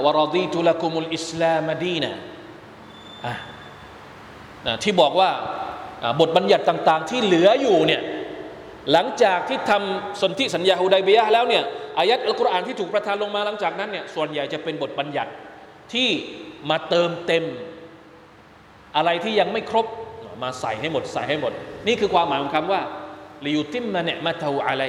[0.06, 2.14] วรดีตุลกุมุลอิสลามดีนะ
[3.26, 3.34] นะ
[4.84, 5.30] ที่บอกว่า
[6.20, 8.02] บทบัญญัติต่าง ๆ ที่เหลืออยู่เนี่ย
[8.92, 11.64] หลังจากที่ทำสนธิสัญญาฮูดายบียะแล้วเนี่ย
[11.98, 15.32] อายัดอัลกุรอานที่ถูกประทานลงมาหลังจากนั้นเนี่ยส่วนใหญ่จะเป็นบทบัญญัติ
[15.94, 16.10] ที่
[16.70, 17.44] มาเติมเต็ม
[18.96, 19.86] อะไรที่ยังไม่ครบ
[20.44, 21.54] มาใส่ให้หมดใส่ให้หมด
[21.88, 22.82] นี่คือความหมายของคำว่า
[23.46, 24.84] ลิยุติมมาเนะมาเทาอะไร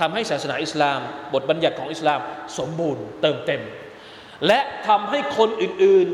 [0.00, 1.00] ทำให้ศาสนาอิสลาม
[1.34, 2.20] บทบัญญัติของอิสลาม
[2.58, 3.62] สมบูรณ์เติมเต็ม
[4.46, 6.08] และทำให้คนอื่น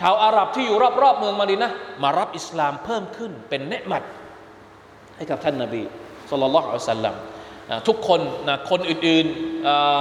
[0.00, 1.72] ชาวอาหรับที่อยู่รอบๆเมืองมาดีนะ
[2.02, 4.02] มารับอิสลามเพิ่มขึ้นเป็นเนืมัด
[5.16, 5.82] ให้กับท่านนาบี
[6.30, 7.16] สุลต่านอัลสลัม
[7.88, 9.26] ทุกคนนะคนอื่น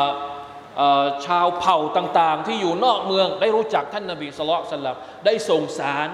[0.06, 4.94] ๆชาวเผ่าต่างๆ ที่อยู่นอกเมืองได้รู้จักท่านนาบีสุลต่านละ
[5.26, 6.10] ได้ส่งสาร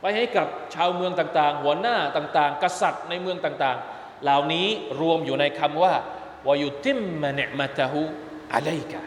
[0.00, 4.66] ไปให้กับชาวเมืองต่างๆ หัวหน้าต่างๆ กษัตริย์ในเมืองต่างๆ เหล่านี้
[5.00, 5.92] รวมอยู่ในคำว่า
[6.48, 9.00] ويتم نعمته عليك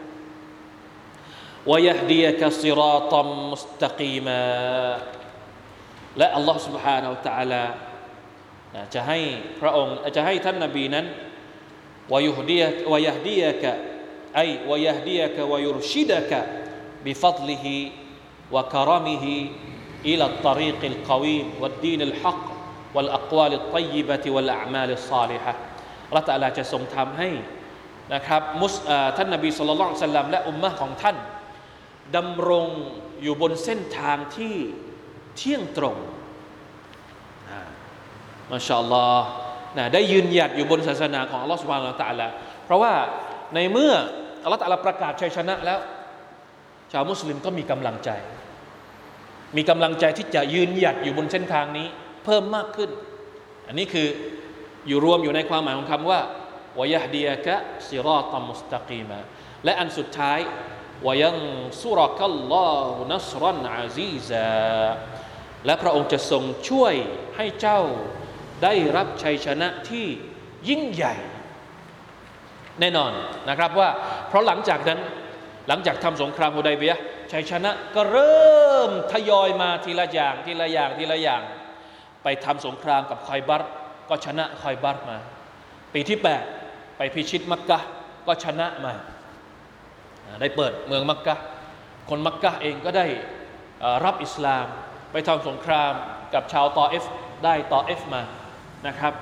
[1.67, 4.47] ويهديك صراطا مستقيما
[6.19, 7.65] และอัลลอฮ์ سبحانه และ تعالى
[8.95, 9.19] จะให้
[9.61, 11.07] พระองค์จะให้ท่านนบีนั้น
[12.13, 13.65] วยุฮดียกวยฮดียก
[14.37, 14.41] ไอ
[14.71, 16.33] วยฮดียกวยุรชิดก
[17.05, 17.77] บิฟัดลิฮิ
[18.55, 19.37] วะคารมิฮิ
[20.05, 22.45] إلى الطريق القويم والدين الحق
[22.95, 25.55] والأقوال الطيبة والأعمال الصالحة
[26.17, 27.29] รัตอัลาจะทรงทำให้
[28.15, 28.75] นะครับมุส
[29.17, 31.17] ท่านนบีสุลต่านสัลลัมและอุมมะของท่าน
[32.16, 32.68] ดำรง
[33.22, 34.56] อยู่บนเส้นทางที่
[35.38, 35.98] เที่ยงตรง
[38.52, 39.26] มาชาอัลลอฮ์
[39.78, 42.28] นะได้ยืนหยัดอยู่บนศาสนาของอัลลอฮ์สุบานละตะละ
[42.66, 42.94] เพราะว่า
[43.56, 43.94] ในเมื่อ
[44.44, 45.80] อัลลอฮ์ตะลาประกาศชัยชนะแล้ว
[46.92, 48.10] ชาวมุสลิมก็มีกำลังใจ
[49.58, 51.88] มีกำลังใจที่จะยืนหยัดอยู่บนเส้นทางนี้
[52.26, 52.90] เพิ่มมากขึ้น
[53.68, 54.08] อันนี้คือ
[54.88, 56.20] อยู่รวมอยู่ในความหมายของคำว่า
[56.80, 57.56] วายฮดียกะ
[57.88, 59.20] ซิรอตัมุสตะกีมา
[59.66, 60.40] และอันสุดท้าย
[61.24, 61.38] ยัง
[61.82, 64.48] สุรกัลลอฮุนัสรันอาซีซา
[65.66, 66.94] และพระองค์จะทรงช่วย
[67.36, 67.82] ให้เจ้า
[68.64, 70.08] ได้รับชัยชนะที่
[70.70, 71.16] ยิ่งใหญ่
[72.80, 73.12] แน่นอน
[73.50, 73.90] นะครับว่า
[74.28, 75.00] เพราะหลังจากนั้น
[75.68, 76.94] หลังจากทำสงครามฮุดัยเบีย
[77.32, 81.42] ชัยชนะก็เริ่มทยอยมาทีละอย่างทีละอย่างทีละอย่าง
[82.24, 83.64] ไปทำสงครามกับคอยบัต
[84.10, 85.18] ก็ชนะคอยบัตมา
[85.94, 86.20] ปีที่
[86.58, 87.80] 8 ไปพิชิตมักกะ
[88.28, 88.94] ก็ชนะมา
[90.42, 91.36] ได้เปิดเมืองมักกะ
[92.10, 93.08] คนมักกะเองก็ได้
[94.06, 94.66] รับอิสลาม
[95.12, 95.94] ไปทำสงคราม
[96.34, 97.06] กับชาวตอเอฟ
[97.46, 98.22] ได้ตอเอฟมา
[98.88, 99.14] นะครับ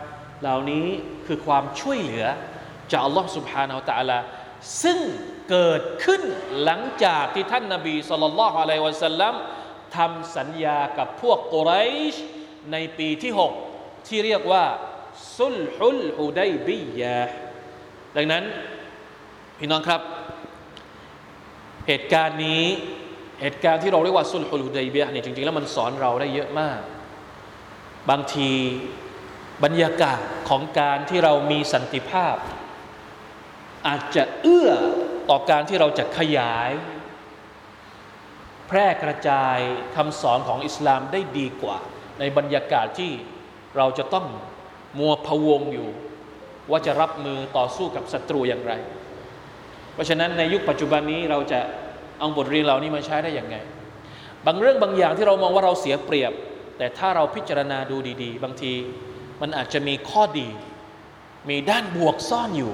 [0.42, 0.88] เหล่านี้
[1.28, 2.26] คือความช่วยเหลือ
[2.92, 4.20] จากอัลลอฮ์สุบฮานาอัลตะลา
[4.84, 5.00] ซึ่ง
[5.50, 6.22] เกิดขึ้น
[6.64, 9.34] หลังจากที่ท่านนาบีสุลต่านละฮ์อะลัยวะสัลลัม
[9.98, 11.72] ทำสัญญากับพวกกุไร
[12.14, 12.16] ช
[12.72, 13.32] ในปีที่
[13.70, 14.66] 6 ที่เรียกว่า
[15.38, 17.20] ซุลฮุลฮุดัยบียะ
[18.16, 18.44] ดังนั้น
[19.60, 20.02] พี่น้องครับ
[21.88, 22.66] เหตุการณ์นี้
[23.42, 26.80] เหตุการณ์ที่เราเรียกว่าสุลฮุลฮุดัยบียเนี่ยจริงๆแล้วมันสอนเราได้เยอะมาก
[28.10, 28.52] บางที
[29.64, 32.36] บรรยากาศของการที่เรามีสันติภาพ
[33.88, 34.70] อาจจะเอื้อ
[35.30, 36.72] ต่อการที่เราจะขยาย
[38.68, 39.58] แพร่กระจาย
[39.96, 41.78] คำสอนของอิสลามได้ดีกว่า
[42.20, 43.12] ในบรรยากาศที่
[43.78, 44.26] เราจะต้อง
[45.00, 45.90] มัวพะวงอยู่
[46.72, 48.74] ว่าจะรับมือต่อสู้กับศัตรูอย่างไร
[49.94, 51.60] เพราะฉะนั้นในยุคปัจจุบันนี้เราจะ
[52.20, 53.56] เอาบทเรียนเหล่านี้มาใช้ได้อย่างไง
[54.46, 56.34] บางเรื่องบางอย่างที่เรามองว่าเราเสียเปรียบ
[56.78, 58.74] แต่ถ้าเราพิจารณาดูดี ๆ บางที
[59.42, 60.48] มันอาจจะมีข้อดี
[61.50, 62.74] มีด้านบวกซ่อนอยู่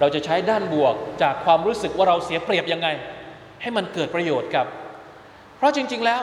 [0.00, 2.88] เราจะใช้ด้านบวกจากความรู้สึกว่าเราเสียเปรียบยังไง
[3.62, 4.66] ให้มันเกิดประโยชน์กับ
[5.56, 6.20] เพราะจริง ๆแล้ว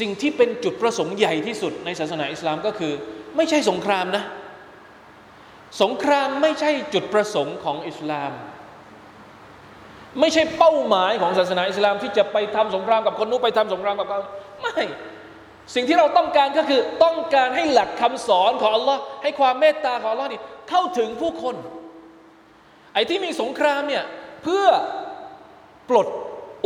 [0.00, 2.92] สิ่งที่เป็นจุดประสงค์ใหญ่ที่สุดในศาสนาอิสลามก็คือ
[3.36, 4.24] ไม่ใช่สงครามนะ
[5.80, 8.32] สงครามไม่ใช่จุดประสงค์ของอิสลาม
[10.20, 14.20] ไม่ใช่เป้าหมายของศาสนาอิสลามที่จะไปทำสงครามกับคนนู้นไปทำสงครามกับเขา
[14.60, 14.76] ไม่
[15.74, 21.56] สิ่งที่เราต้องการก็คือต้องการให้หลักคำสอนของอัลลอฮ์ให้ความเมตตาของอัลลอฮ์นี่เข้าถึงผู้คน
[22.94, 24.04] ไอ้ที่มีสงครามเนี่ย
[24.42, 24.66] เพื่อ
[25.88, 26.08] ปลด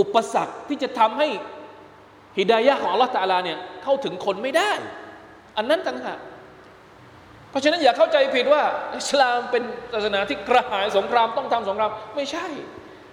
[0.01, 1.29] อุปสรรคที่จะทำให้
[2.39, 4.73] ฮิดายะของอัลลอฮ์ตาลาเนี่ยเข้าถึงคนไม่ได้
[5.57, 6.19] อันนั้นต่างหาก
[7.57, 8.63] ราะฉะนั้นอย่าเข้าใจผิดว่า
[8.99, 12.47] อิสลามเป็นศาสนาที่กระหายสงครามต้องทำสงครามไม่ใช่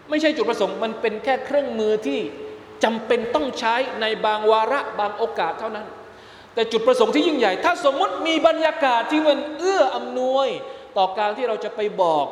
[0.10, 2.20] ไม่ใช่จุดประสงค์ มันเป็นแค่เครื่องมือที่
[2.84, 5.88] จำเป็นต้องใช้ในบางวาระบางโอกาสเท่านั้น
[6.54, 10.48] แต่จุดประสงค์ที่ยิ่งใหญ่ ถ้าสมมติมีบรรยากาศที่มันเอื้ออำนวย
[10.98, 12.26] ต่อการที่เราจะไปบอก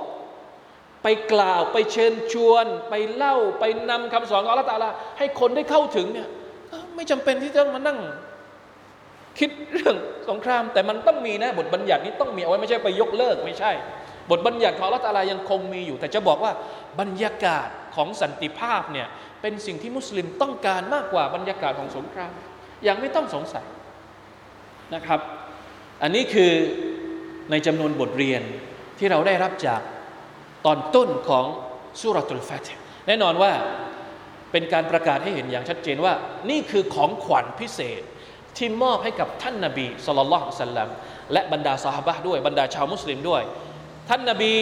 [1.03, 6.27] ไปกล่าวไปเชิญชวน ไปเล่าไปนำคำสอนของอัลลอฮฺตาลาให้คนได้เข้าถึงเนี่ย
[6.95, 7.99] ไม่จำเป็นที่จะมานั่ง
[9.39, 9.95] คิดเรื่อง
[10.29, 13.71] สงคราม แต่มันต้องมีนะ บทบัญญัตินี้ต้องมีเอาไว้ไม่ใช่ไปยกเลิกไม่ใช่
[14.31, 16.51] บทบัญญัติของอัลลอฮฺตาลายังคงมีอยู่ แต่จะบอกว่า
[16.99, 19.07] บรรยากาศของสันติภาพเนี่ย
[19.41, 22.31] เป็นสิ่งที่มุสลิมต้องการมากกว่าบรรยากาศของสงคราม
[22.83, 23.65] อย่างไม่ต้องสงสัย
[24.95, 25.19] นะครับ
[26.03, 26.51] อันนี้คือ
[27.51, 28.41] ในจำนวนบทเรียน
[28.99, 29.81] ที่เราได้รับจาก
[30.65, 31.45] ตอนต้นของ
[32.01, 32.67] สุรตุลฟาต
[33.07, 33.51] แน่นอนว่า
[34.51, 36.13] เป็นการประกาศให้เห็นอย่างชัดเจนว่า
[36.49, 38.01] นี่คือของขวัญพิเศษ
[38.57, 40.89] ที่มอบให้กับท่านนาบีสุลต่านสัลลัม
[41.33, 43.43] และบรรดาสหบะด้วยบรรดาชาวมุสลิมด้วย
[44.09, 44.53] ท่านนาบี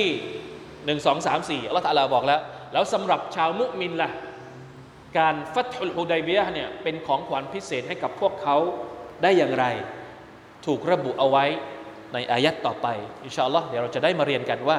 [0.86, 2.42] หนึ่งสองสามสี่อัลลอฮฺบอกแล้ว
[2.74, 4.10] แล้วสำหรับชาวมุมินละ่ะ
[5.18, 8.58] การฟัตฮุดัยเบียเนี่ยเป็นของขวัญพิเศษให้กับพวกเขา
[9.24, 9.66] ได้อย่างไร
[10.66, 11.46] ถูกระบุเอาไว้
[12.14, 12.88] ในอายัดต่อไป
[13.26, 14.78] อินชาอัลลอฮ์เดี๋ยวเราจะได้มาเรียนกันว่า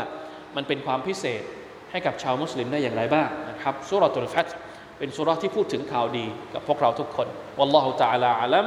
[0.57, 1.43] มันเป็นความพิเศษ
[1.91, 4.49] ให้กับชาวมุสลิมได้อย่างไรบ้างนะครับสุรตุลฟัต
[4.99, 8.67] เป็นสุรที่พูดถึงข่าวดีกับพวกเราทุกคน วัลลอฮุตะอาลาอัลัม